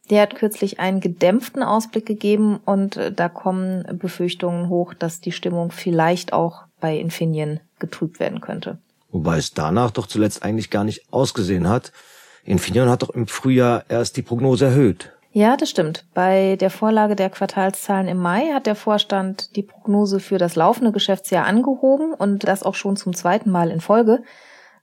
der 0.10 0.24
hat 0.24 0.36
kürzlich 0.36 0.80
einen 0.80 1.02
gedämpften 1.02 1.62
Ausblick 1.62 2.06
gegeben 2.06 2.60
und 2.66 2.98
äh, 2.98 3.12
da 3.12 3.30
kommen 3.30 3.86
Befürchtungen 4.00 4.70
hoch, 4.70 4.94
dass 4.94 5.22
die 5.22 5.32
Stimmung 5.32 5.72
vielleicht 5.72 6.34
auch 6.34 6.64
bei 6.80 6.98
Infineon 6.98 7.60
getrübt 7.78 8.20
werden 8.20 8.42
könnte. 8.42 8.80
Wobei 9.12 9.38
es 9.38 9.54
danach 9.54 9.92
doch 9.92 10.08
zuletzt 10.08 10.44
eigentlich 10.44 10.70
gar 10.70 10.84
nicht 10.84 11.12
ausgesehen 11.12 11.68
hat. 11.68 11.92
Infineon 12.50 12.90
hat 12.90 13.04
doch 13.04 13.12
im 13.12 13.28
Frühjahr 13.28 13.84
erst 13.90 14.18
die 14.18 14.24
Prognose 14.24 14.66
erhöht. 14.66 15.14
Ja, 15.32 15.56
das 15.56 15.70
stimmt. 15.70 16.06
Bei 16.16 16.56
der 16.56 16.72
Vorlage 16.72 17.16
der 17.16 17.30
Quartalszahlen 17.30 18.08
im 18.08 18.18
Mai 18.18 18.48
hat 18.52 18.66
der 18.66 18.76
Vorstand 18.76 19.56
die 19.56 19.62
Prognose 19.62 20.20
für 20.20 20.40
das 20.40 20.56
laufende 20.56 20.92
Geschäftsjahr 20.92 21.46
angehoben 21.46 22.14
und 22.14 22.48
das 22.48 22.64
auch 22.64 22.74
schon 22.74 22.96
zum 22.96 23.14
zweiten 23.14 23.52
Mal 23.52 23.70
in 23.70 23.80
Folge. 23.80 24.24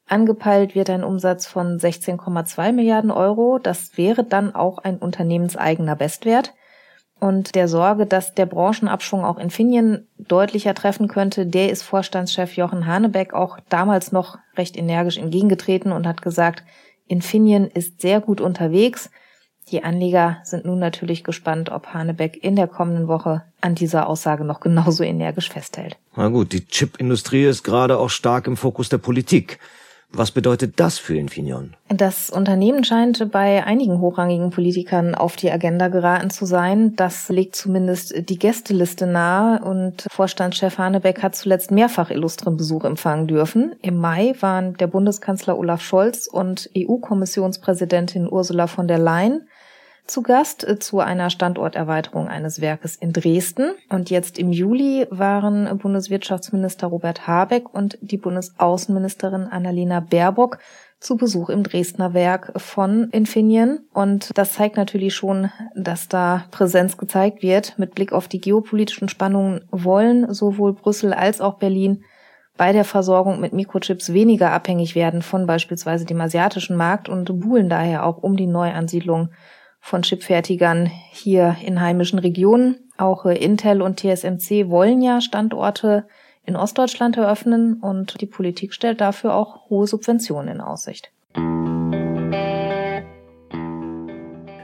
Angepeilt 0.07 0.77
wird 0.77 0.89
ein 0.89 1.03
Umsatz 1.03 1.47
von 1.47 1.79
16,2 1.79 2.71
Milliarden 2.71 3.11
Euro. 3.11 3.59
Das 3.61 3.97
wäre 3.97 4.23
dann 4.23 4.55
auch 4.55 4.79
ein 4.79 4.99
unternehmenseigener 4.99 5.97
Bestwert. 5.97 6.55
Und 7.19 7.57
der 7.57 7.67
Sorge, 7.67 8.07
dass 8.07 8.35
der 8.35 8.47
Branchenabschwung 8.47 9.25
auch 9.25 9.39
Infineon 9.39 10.07
deutlicher 10.19 10.75
treffen 10.75 11.09
könnte, 11.09 11.47
der 11.47 11.71
ist 11.71 11.83
Vorstandschef 11.83 12.53
Jochen 12.53 12.87
Hanebeck 12.87 13.35
auch 13.35 13.59
damals 13.69 14.13
noch 14.13 14.39
recht 14.57 14.77
energisch 14.77 15.17
entgegengetreten 15.17 15.91
und 15.91 16.07
hat 16.07 16.23
gesagt, 16.23 16.63
Infineon 17.07 17.67
ist 17.69 18.01
sehr 18.01 18.21
gut 18.21 18.41
unterwegs. 18.41 19.11
Die 19.71 19.83
Anleger 19.83 20.39
sind 20.45 20.65
nun 20.65 20.79
natürlich 20.79 21.25
gespannt, 21.25 21.71
ob 21.71 21.89
Hanebeck 21.89 22.43
in 22.43 22.55
der 22.55 22.69
kommenden 22.69 23.09
Woche 23.09 23.43
an 23.61 23.75
dieser 23.75 24.09
Aussage 24.09 24.45
noch 24.45 24.61
genauso 24.61 25.03
energisch 25.03 25.51
festhält. 25.51 25.97
Na 26.15 26.29
gut, 26.29 26.53
die 26.53 26.65
Chipindustrie 26.65 27.45
ist 27.45 27.65
gerade 27.65 27.99
auch 27.99 28.11
stark 28.11 28.47
im 28.47 28.57
Fokus 28.57 28.89
der 28.89 28.99
Politik. 28.99 29.59
Was 30.17 30.31
bedeutet 30.31 30.81
das 30.81 30.99
für 30.99 31.17
Infineon? 31.17 31.75
Das 31.89 32.31
Unternehmen 32.31 32.85
scheint 32.85 33.31
bei 33.31 33.65
einigen 33.65 34.01
hochrangigen 34.01 34.51
Politikern 34.51 35.15
auf 35.15 35.37
die 35.37 35.51
Agenda 35.51 35.89
geraten 35.89 36.31
zu 36.31 36.47
sein. 36.47 36.97
Das 36.97 37.29
legt 37.29 37.55
zumindest 37.55 38.29
die 38.29 38.39
Gästeliste 38.39 39.07
nahe 39.07 39.63
und 39.63 40.07
Vorstandschef 40.11 40.79
Hanebeck 40.79 41.23
hat 41.23 41.37
zuletzt 41.37 41.71
mehrfach 41.71 42.11
illustren 42.11 42.57
Besuch 42.57 42.85
empfangen 42.85 43.27
dürfen. 43.27 43.75
Im 43.83 43.99
Mai 43.99 44.35
waren 44.41 44.75
der 44.79 44.87
Bundeskanzler 44.87 45.59
Olaf 45.59 45.83
Scholz 45.83 46.27
und 46.27 46.71
EU-Kommissionspräsidentin 46.77 48.27
Ursula 48.31 48.67
von 48.67 48.89
der 48.89 48.99
Leyen 48.99 49.47
zu 50.07 50.23
Gast 50.23 50.67
äh, 50.67 50.79
zu 50.79 51.01
einer 51.01 51.31
Standorterweiterung 51.31 52.29
eines 52.29 52.61
Werkes 52.61 52.97
in 52.97 53.13
Dresden. 53.13 53.73
Und 53.89 54.11
jetzt 54.11 54.39
im 54.39 54.53
Juli 54.53 55.07
waren 55.11 55.79
Bundeswirtschaftsminister 55.79 56.87
Robert 56.87 57.27
Habeck 57.27 57.73
und 57.73 57.99
die 58.01 58.19
Bundesaußenministerin 58.19 59.45
Annalena 59.45 60.01
Baerbock 60.01 60.59
zu 60.99 61.17
Besuch 61.17 61.51
im 61.51 61.63
Dresdner 61.63 62.15
Werk 62.15 62.53
von 62.57 63.11
Infineon. 63.11 63.81
Und 63.93 64.37
das 64.37 64.55
zeigt 64.55 64.77
natürlich 64.77 65.15
schon, 65.15 65.51
dass 65.75 66.09
da 66.09 66.45
Präsenz 66.51 66.97
gezeigt 66.97 67.43
wird. 67.43 67.79
Mit 67.79 67.95
Blick 67.95 68.13
auf 68.13 68.29
die 68.29 68.41
geopolitischen 68.41 69.09
Spannungen 69.09 69.65
wollen 69.71 70.33
sowohl 70.33 70.73
Brüssel 70.73 71.13
als 71.13 71.41
auch 71.41 71.59
Berlin 71.59 72.05
bei 72.57 72.73
der 72.73 72.85
Versorgung 72.85 73.41
mit 73.41 73.53
Mikrochips 73.53 74.13
weniger 74.13 74.51
abhängig 74.53 74.95
werden 74.95 75.21
von 75.21 75.47
beispielsweise 75.47 76.07
dem 76.07 76.21
asiatischen 76.21 76.77
Markt 76.77 77.09
und 77.09 77.41
buhlen 77.41 77.69
daher 77.69 78.07
auch 78.07 78.19
um 78.19 78.37
die 78.37 78.47
Neuansiedlung 78.47 79.29
von 79.87 80.03
Chipfertigern 80.03 80.91
hier 81.13 81.57
in 81.65 81.81
heimischen 81.81 82.19
Regionen. 82.19 82.77
Auch 82.97 83.25
äh, 83.25 83.37
Intel 83.37 83.83
und 83.83 84.01
TSMC 84.01 84.69
wollen 84.69 85.01
ja 85.01 85.21
Standorte 85.21 86.09
in 86.45 86.57
Ostdeutschland 86.57 87.17
eröffnen 87.17 87.75
und 87.75 88.21
die 88.21 88.27
Politik 88.27 88.75
stellt 88.75 89.01
dafür 89.01 89.35
auch 89.35 89.71
hohe 89.71 89.87
Subventionen 89.87 90.57
in 90.57 90.61
Aussicht. 90.61 91.13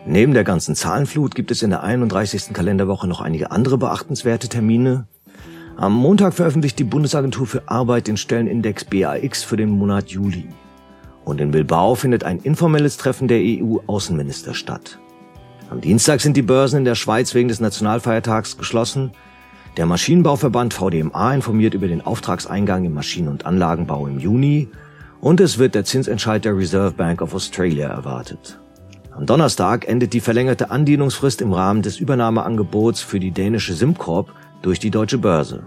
Neben 0.04 0.34
der 0.34 0.42
ganzen 0.42 0.74
Zahlenflut 0.74 1.36
gibt 1.36 1.52
es 1.52 1.62
in 1.62 1.70
der 1.70 1.84
31. 1.84 2.52
Kalenderwoche 2.52 3.06
noch 3.06 3.20
einige 3.20 3.52
andere 3.52 3.78
beachtenswerte 3.78 4.48
Termine. 4.48 5.06
Am 5.76 5.94
Montag 5.94 6.34
veröffentlicht 6.34 6.80
die 6.80 6.84
Bundesagentur 6.84 7.46
für 7.46 7.68
Arbeit 7.68 8.08
den 8.08 8.16
Stellenindex 8.16 8.84
BAX 8.84 9.44
für 9.44 9.56
den 9.56 9.70
Monat 9.70 10.08
Juli. 10.08 10.48
Und 11.24 11.40
in 11.40 11.52
Bilbao 11.52 11.94
findet 11.94 12.24
ein 12.24 12.40
informelles 12.40 12.96
Treffen 12.96 13.28
der 13.28 13.38
EU-Außenminister 13.40 14.54
statt. 14.54 14.98
Am 15.72 15.80
Dienstag 15.80 16.20
sind 16.20 16.36
die 16.36 16.42
Börsen 16.42 16.80
in 16.80 16.84
der 16.84 16.94
Schweiz 16.94 17.34
wegen 17.34 17.48
des 17.48 17.58
Nationalfeiertags 17.58 18.58
geschlossen. 18.58 19.12
Der 19.78 19.86
Maschinenbauverband 19.86 20.74
VDMA 20.74 21.34
informiert 21.34 21.72
über 21.72 21.88
den 21.88 22.02
Auftragseingang 22.02 22.84
im 22.84 22.92
Maschinen- 22.92 23.30
und 23.30 23.46
Anlagenbau 23.46 24.06
im 24.06 24.18
Juni 24.18 24.68
und 25.22 25.40
es 25.40 25.56
wird 25.56 25.74
der 25.74 25.86
Zinsentscheid 25.86 26.44
der 26.44 26.58
Reserve 26.58 26.92
Bank 26.92 27.22
of 27.22 27.34
Australia 27.34 27.88
erwartet. 27.88 28.60
Am 29.12 29.24
Donnerstag 29.24 29.88
endet 29.88 30.12
die 30.12 30.20
verlängerte 30.20 30.70
Andienungsfrist 30.70 31.40
im 31.40 31.54
Rahmen 31.54 31.80
des 31.80 31.98
Übernahmeangebots 31.98 33.00
für 33.00 33.18
die 33.18 33.30
dänische 33.30 33.72
SimCorp 33.72 34.30
durch 34.60 34.78
die 34.78 34.90
Deutsche 34.90 35.16
Börse. 35.16 35.62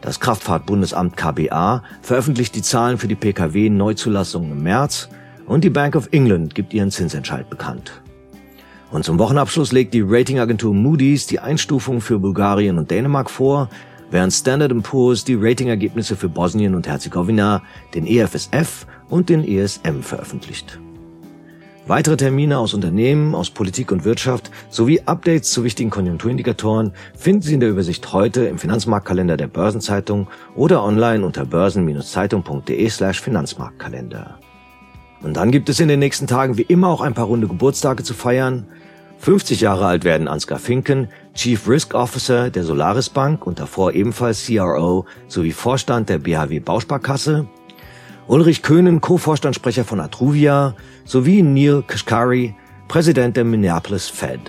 Das 0.00 0.20
Kraftfahrtbundesamt 0.20 1.18
KBA 1.18 1.82
veröffentlicht 2.00 2.54
die 2.54 2.62
Zahlen 2.62 2.96
für 2.96 3.08
die 3.08 3.14
Pkw-Neuzulassungen 3.14 4.52
im 4.52 4.62
März 4.62 5.10
und 5.44 5.64
die 5.64 5.70
Bank 5.70 5.96
of 5.96 6.08
England 6.12 6.54
gibt 6.54 6.72
ihren 6.72 6.90
Zinsentscheid 6.90 7.50
bekannt. 7.50 8.00
Und 8.94 9.04
zum 9.04 9.18
Wochenabschluss 9.18 9.72
legt 9.72 9.92
die 9.92 10.04
Ratingagentur 10.06 10.72
Moody's 10.72 11.26
die 11.26 11.40
Einstufung 11.40 12.00
für 12.00 12.20
Bulgarien 12.20 12.78
und 12.78 12.92
Dänemark 12.92 13.28
vor, 13.28 13.68
während 14.12 14.32
Standard 14.32 14.72
Poor's 14.84 15.24
die 15.24 15.34
Ratingergebnisse 15.34 16.14
für 16.14 16.28
Bosnien 16.28 16.76
und 16.76 16.86
Herzegowina, 16.86 17.64
den 17.92 18.06
EFSF 18.06 18.86
und 19.08 19.30
den 19.30 19.44
ESM 19.44 20.00
veröffentlicht. 20.00 20.78
Weitere 21.88 22.16
Termine 22.16 22.56
aus 22.58 22.72
Unternehmen, 22.72 23.34
aus 23.34 23.50
Politik 23.50 23.90
und 23.90 24.04
Wirtschaft 24.04 24.52
sowie 24.70 25.00
Updates 25.00 25.50
zu 25.50 25.64
wichtigen 25.64 25.90
Konjunkturindikatoren 25.90 26.92
finden 27.16 27.42
Sie 27.42 27.54
in 27.54 27.60
der 27.60 27.70
Übersicht 27.70 28.12
heute 28.12 28.44
im 28.44 28.58
Finanzmarktkalender 28.58 29.36
der 29.36 29.48
Börsenzeitung 29.48 30.28
oder 30.54 30.84
online 30.84 31.26
unter 31.26 31.44
börsen-zeitung.de 31.44 32.88
slash 32.90 33.20
Finanzmarktkalender. 33.20 34.38
Und 35.24 35.38
dann 35.38 35.50
gibt 35.50 35.70
es 35.70 35.80
in 35.80 35.88
den 35.88 36.00
nächsten 36.00 36.26
Tagen 36.26 36.58
wie 36.58 36.62
immer 36.62 36.88
auch 36.88 37.00
ein 37.00 37.14
paar 37.14 37.24
runde 37.24 37.48
Geburtstage 37.48 38.02
zu 38.02 38.12
feiern. 38.12 38.66
50 39.20 39.62
Jahre 39.62 39.86
alt 39.86 40.04
werden 40.04 40.28
Ansgar 40.28 40.58
Finken, 40.58 41.08
Chief 41.34 41.66
Risk 41.66 41.94
Officer 41.94 42.50
der 42.50 42.62
Solaris 42.62 43.08
Bank 43.08 43.46
und 43.46 43.58
davor 43.58 43.94
ebenfalls 43.94 44.44
CRO 44.44 45.06
sowie 45.26 45.52
Vorstand 45.52 46.10
der 46.10 46.18
BHW 46.18 46.60
Bausparkasse. 46.60 47.46
Ulrich 48.26 48.62
Köhnen, 48.62 49.00
Co-Vorstandssprecher 49.00 49.84
von 49.84 50.00
Atruvia, 50.00 50.74
sowie 51.06 51.40
Neil 51.40 51.82
Kashkari, 51.86 52.54
Präsident 52.88 53.38
der 53.38 53.44
Minneapolis 53.44 54.10
Fed. 54.10 54.40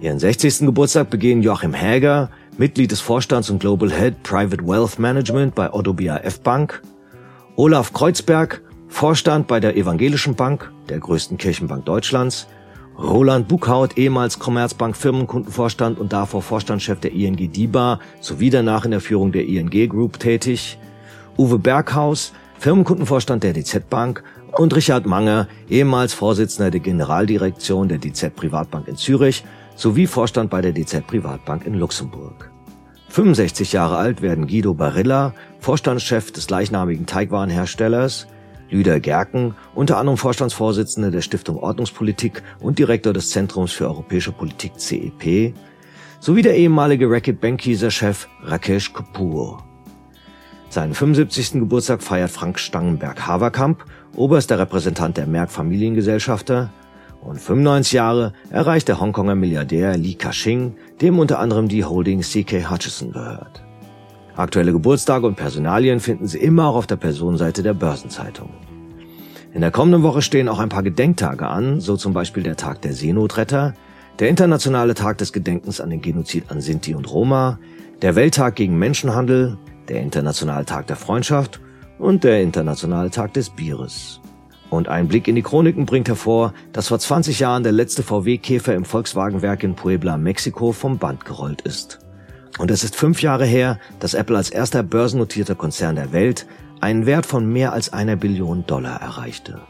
Ihren 0.00 0.18
60. 0.18 0.66
Geburtstag 0.66 1.10
begehen 1.10 1.42
Joachim 1.42 1.74
Häger, 1.74 2.28
Mitglied 2.58 2.90
des 2.90 3.00
Vorstands 3.00 3.50
und 3.50 3.60
Global 3.60 3.92
Head 3.92 4.24
Private 4.24 4.66
Wealth 4.66 4.98
Management 4.98 5.54
bei 5.54 5.72
Otto 5.72 5.92
BAF 5.92 6.40
Bank, 6.40 6.82
Olaf 7.54 7.92
Kreuzberg, 7.92 8.62
Vorstand 8.92 9.48
bei 9.48 9.58
der 9.58 9.76
Evangelischen 9.76 10.36
Bank, 10.36 10.70
der 10.88 11.00
größten 11.00 11.38
Kirchenbank 11.38 11.86
Deutschlands, 11.86 12.46
Roland 12.96 13.48
Buchhaut, 13.48 13.96
ehemals 13.96 14.38
Commerzbank 14.38 14.96
Firmenkundenvorstand 14.96 15.98
und 15.98 16.12
davor 16.12 16.42
Vorstandschef 16.42 17.00
der 17.00 17.12
ING 17.12 17.34
DIBA 17.36 17.98
sowie 18.20 18.50
danach 18.50 18.84
in 18.84 18.92
der 18.92 19.00
Führung 19.00 19.32
der 19.32 19.46
ING 19.46 19.88
Group 19.88 20.20
tätig, 20.20 20.78
Uwe 21.36 21.58
Berghaus, 21.58 22.32
Firmenkundenvorstand 22.58 23.42
der 23.42 23.54
DZ 23.54 23.88
Bank. 23.88 24.22
Und 24.52 24.76
Richard 24.76 25.06
Manger, 25.06 25.48
ehemals 25.70 26.12
Vorsitzender 26.12 26.70
der 26.70 26.80
Generaldirektion 26.80 27.88
der 27.88 27.98
DZ 27.98 28.36
Privatbank 28.36 28.86
in 28.86 28.96
Zürich 28.96 29.42
sowie 29.74 30.06
Vorstand 30.06 30.50
bei 30.50 30.60
der 30.60 30.72
DZ 30.72 31.06
Privatbank 31.06 31.66
in 31.66 31.74
Luxemburg. 31.74 32.50
65 33.08 33.72
Jahre 33.72 33.96
alt 33.96 34.20
werden 34.20 34.46
Guido 34.46 34.74
Barilla, 34.74 35.34
Vorstandschef 35.60 36.30
des 36.30 36.46
gleichnamigen 36.46 37.06
Teigwarenherstellers, 37.06 38.26
Lüder 38.72 39.00
Gerken, 39.00 39.54
unter 39.74 39.98
anderem 39.98 40.16
Vorstandsvorsitzender 40.16 41.10
der 41.10 41.20
Stiftung 41.20 41.58
Ordnungspolitik 41.58 42.42
und 42.58 42.78
Direktor 42.78 43.12
des 43.12 43.30
Zentrums 43.30 43.72
für 43.72 43.86
Europäische 43.86 44.32
Politik 44.32 44.72
CEP, 44.78 45.54
sowie 46.20 46.42
der 46.42 46.56
ehemalige 46.56 47.10
Racket 47.10 47.40
Bankieser 47.40 47.90
Chef 47.90 48.28
Rakesh 48.42 48.92
Kapoor. 48.92 49.62
Seinen 50.70 50.94
75. 50.94 51.52
Geburtstag 51.60 52.02
feiert 52.02 52.30
Frank 52.30 52.58
Stangenberg-Haverkamp, 52.58 53.84
oberster 54.16 54.58
Repräsentant 54.58 55.18
der 55.18 55.26
Merck 55.26 55.50
Familiengesellschafter. 55.50 56.72
Und 57.20 57.38
95 57.38 57.92
Jahre 57.92 58.32
erreicht 58.48 58.88
der 58.88 58.98
Hongkonger 58.98 59.34
Milliardär 59.34 59.98
Li 59.98 60.14
Ka-shing, 60.14 60.74
dem 61.02 61.18
unter 61.18 61.38
anderem 61.40 61.68
die 61.68 61.84
Holding 61.84 62.22
CK 62.22 62.70
Hutchison 62.70 63.12
gehört. 63.12 63.62
Aktuelle 64.36 64.72
Geburtstage 64.72 65.26
und 65.26 65.36
Personalien 65.36 66.00
finden 66.00 66.26
Sie 66.26 66.38
immer 66.38 66.68
auch 66.68 66.76
auf 66.76 66.86
der 66.86 66.96
Personenseite 66.96 67.62
der 67.62 67.74
Börsenzeitung. 67.74 68.50
In 69.52 69.60
der 69.60 69.70
kommenden 69.70 70.02
Woche 70.02 70.22
stehen 70.22 70.48
auch 70.48 70.58
ein 70.58 70.70
paar 70.70 70.82
Gedenktage 70.82 71.46
an, 71.46 71.80
so 71.80 71.96
zum 71.96 72.14
Beispiel 72.14 72.42
der 72.42 72.56
Tag 72.56 72.80
der 72.80 72.94
Seenotretter, 72.94 73.74
der 74.18 74.30
internationale 74.30 74.94
Tag 74.94 75.18
des 75.18 75.32
Gedenkens 75.34 75.80
an 75.80 75.90
den 75.90 76.00
Genozid 76.00 76.44
an 76.48 76.62
Sinti 76.62 76.94
und 76.94 77.10
Roma, 77.10 77.58
der 78.00 78.16
Welttag 78.16 78.56
gegen 78.56 78.78
Menschenhandel, 78.78 79.58
der 79.88 80.00
Internationale 80.00 80.64
Tag 80.64 80.86
der 80.86 80.96
Freundschaft 80.96 81.60
und 81.98 82.24
der 82.24 82.40
Internationale 82.40 83.10
Tag 83.10 83.34
des 83.34 83.50
Bieres. 83.50 84.20
Und 84.70 84.88
ein 84.88 85.06
Blick 85.06 85.28
in 85.28 85.34
die 85.34 85.42
Chroniken 85.42 85.84
bringt 85.84 86.08
hervor, 86.08 86.54
dass 86.72 86.88
vor 86.88 86.98
20 86.98 87.38
Jahren 87.38 87.62
der 87.62 87.72
letzte 87.72 88.02
VW-Käfer 88.02 88.74
im 88.74 88.86
Volkswagenwerk 88.86 89.62
in 89.64 89.74
Puebla, 89.74 90.16
Mexiko 90.16 90.72
vom 90.72 90.96
Band 90.96 91.26
gerollt 91.26 91.60
ist. 91.60 92.01
Und 92.58 92.70
es 92.70 92.84
ist 92.84 92.96
fünf 92.96 93.22
Jahre 93.22 93.46
her, 93.46 93.78
dass 93.98 94.14
Apple 94.14 94.36
als 94.36 94.50
erster 94.50 94.82
börsennotierter 94.82 95.54
Konzern 95.54 95.96
der 95.96 96.12
Welt 96.12 96.46
einen 96.80 97.06
Wert 97.06 97.26
von 97.26 97.50
mehr 97.50 97.72
als 97.72 97.92
einer 97.92 98.16
Billion 98.16 98.66
Dollar 98.66 99.00
erreichte. 99.00 99.60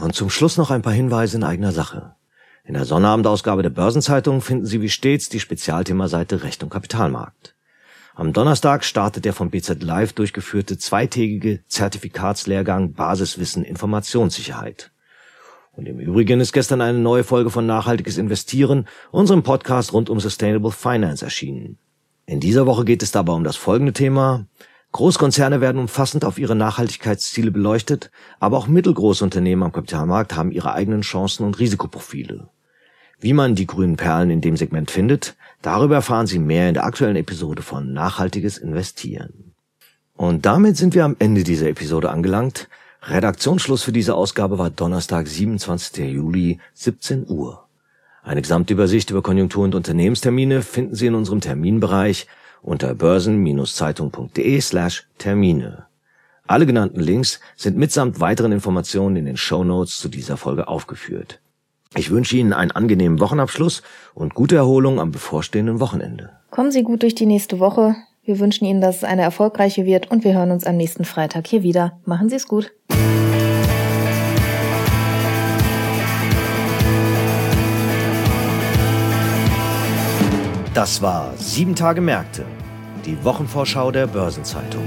Und 0.00 0.14
zum 0.14 0.30
Schluss 0.30 0.56
noch 0.56 0.70
ein 0.70 0.82
paar 0.82 0.92
Hinweise 0.92 1.36
in 1.36 1.44
eigener 1.44 1.72
Sache. 1.72 2.14
In 2.64 2.74
der 2.74 2.84
Sonnabendausgabe 2.84 3.62
der 3.62 3.70
Börsenzeitung 3.70 4.40
finden 4.40 4.66
Sie 4.66 4.80
wie 4.80 4.88
stets 4.88 5.28
die 5.28 5.40
Spezialthemaseite 5.40 6.42
Recht 6.42 6.62
und 6.62 6.70
Kapitalmarkt. 6.70 7.54
Am 8.14 8.32
Donnerstag 8.32 8.82
startet 8.84 9.24
der 9.24 9.34
von 9.34 9.50
BZ 9.50 9.82
Live 9.82 10.14
durchgeführte 10.14 10.78
zweitägige 10.78 11.60
Zertifikatslehrgang 11.68 12.94
Basiswissen 12.94 13.62
Informationssicherheit. 13.62 14.90
Und 15.76 15.86
im 15.86 16.00
Übrigen 16.00 16.40
ist 16.40 16.52
gestern 16.52 16.80
eine 16.80 16.98
neue 16.98 17.22
Folge 17.22 17.50
von 17.50 17.66
Nachhaltiges 17.66 18.16
Investieren, 18.16 18.86
unserem 19.10 19.42
Podcast 19.42 19.92
rund 19.92 20.08
um 20.08 20.20
Sustainable 20.20 20.72
Finance 20.72 21.22
erschienen. 21.22 21.76
In 22.24 22.40
dieser 22.40 22.66
Woche 22.66 22.86
geht 22.86 23.02
es 23.02 23.12
dabei 23.12 23.34
um 23.34 23.44
das 23.44 23.56
folgende 23.56 23.92
Thema. 23.92 24.46
Großkonzerne 24.92 25.60
werden 25.60 25.78
umfassend 25.78 26.24
auf 26.24 26.38
ihre 26.38 26.56
Nachhaltigkeitsziele 26.56 27.50
beleuchtet, 27.50 28.10
aber 28.40 28.56
auch 28.56 28.66
mittelgroße 28.66 29.22
Unternehmen 29.22 29.62
am 29.62 29.72
Kapitalmarkt 29.72 30.34
haben 30.34 30.50
ihre 30.50 30.72
eigenen 30.72 31.02
Chancen 31.02 31.44
und 31.44 31.58
Risikoprofile. 31.58 32.48
Wie 33.20 33.34
man 33.34 33.54
die 33.54 33.66
grünen 33.66 33.96
Perlen 33.96 34.30
in 34.30 34.40
dem 34.40 34.56
Segment 34.56 34.90
findet, 34.90 35.36
darüber 35.60 35.96
erfahren 35.96 36.26
Sie 36.26 36.38
mehr 36.38 36.68
in 36.68 36.74
der 36.74 36.84
aktuellen 36.84 37.16
Episode 37.16 37.60
von 37.60 37.92
Nachhaltiges 37.92 38.56
Investieren. 38.56 39.52
Und 40.14 40.46
damit 40.46 40.78
sind 40.78 40.94
wir 40.94 41.04
am 41.04 41.16
Ende 41.18 41.44
dieser 41.44 41.68
Episode 41.68 42.10
angelangt. 42.10 42.68
Redaktionsschluss 43.02 43.82
für 43.82 43.92
diese 43.92 44.14
Ausgabe 44.14 44.58
war 44.58 44.70
Donnerstag, 44.70 45.28
27. 45.28 46.06
Juli, 46.06 46.58
17 46.74 47.26
Uhr. 47.28 47.66
Eine 48.22 48.42
Gesamtübersicht 48.42 49.10
über 49.10 49.22
Konjunktur- 49.22 49.64
und 49.64 49.74
Unternehmenstermine 49.74 50.62
finden 50.62 50.96
Sie 50.96 51.06
in 51.06 51.14
unserem 51.14 51.40
Terminbereich 51.40 52.26
unter 52.62 52.94
börsen-zeitung.de 52.94 54.60
slash 54.60 55.06
Termine. 55.18 55.86
Alle 56.48 56.66
genannten 56.66 57.00
Links 57.00 57.40
sind 57.56 57.76
mitsamt 57.76 58.20
weiteren 58.20 58.52
Informationen 58.52 59.16
in 59.16 59.26
den 59.26 59.36
Show 59.36 59.64
Notes 59.64 59.98
zu 59.98 60.08
dieser 60.08 60.36
Folge 60.36 60.68
aufgeführt. 60.68 61.40
Ich 61.94 62.10
wünsche 62.10 62.36
Ihnen 62.36 62.52
einen 62.52 62.72
angenehmen 62.72 63.20
Wochenabschluss 63.20 63.82
und 64.14 64.34
gute 64.34 64.56
Erholung 64.56 65.00
am 65.00 65.12
bevorstehenden 65.12 65.80
Wochenende. 65.80 66.30
Kommen 66.50 66.70
Sie 66.70 66.82
gut 66.82 67.02
durch 67.02 67.14
die 67.14 67.26
nächste 67.26 67.58
Woche. 67.58 67.96
Wir 68.26 68.40
wünschen 68.40 68.64
Ihnen, 68.64 68.80
dass 68.80 68.96
es 68.96 69.04
eine 69.04 69.22
erfolgreiche 69.22 69.86
wird 69.86 70.10
und 70.10 70.24
wir 70.24 70.34
hören 70.34 70.50
uns 70.50 70.66
am 70.66 70.76
nächsten 70.76 71.04
Freitag 71.04 71.46
hier 71.46 71.62
wieder. 71.62 72.00
Machen 72.04 72.28
Sie 72.28 72.34
es 72.34 72.48
gut. 72.48 72.72
Das 80.74 81.00
war 81.00 81.32
Sieben 81.36 81.76
Tage 81.76 82.00
Märkte, 82.00 82.44
die 83.06 83.24
Wochenvorschau 83.24 83.92
der 83.92 84.08
Börsenzeitung. 84.08 84.82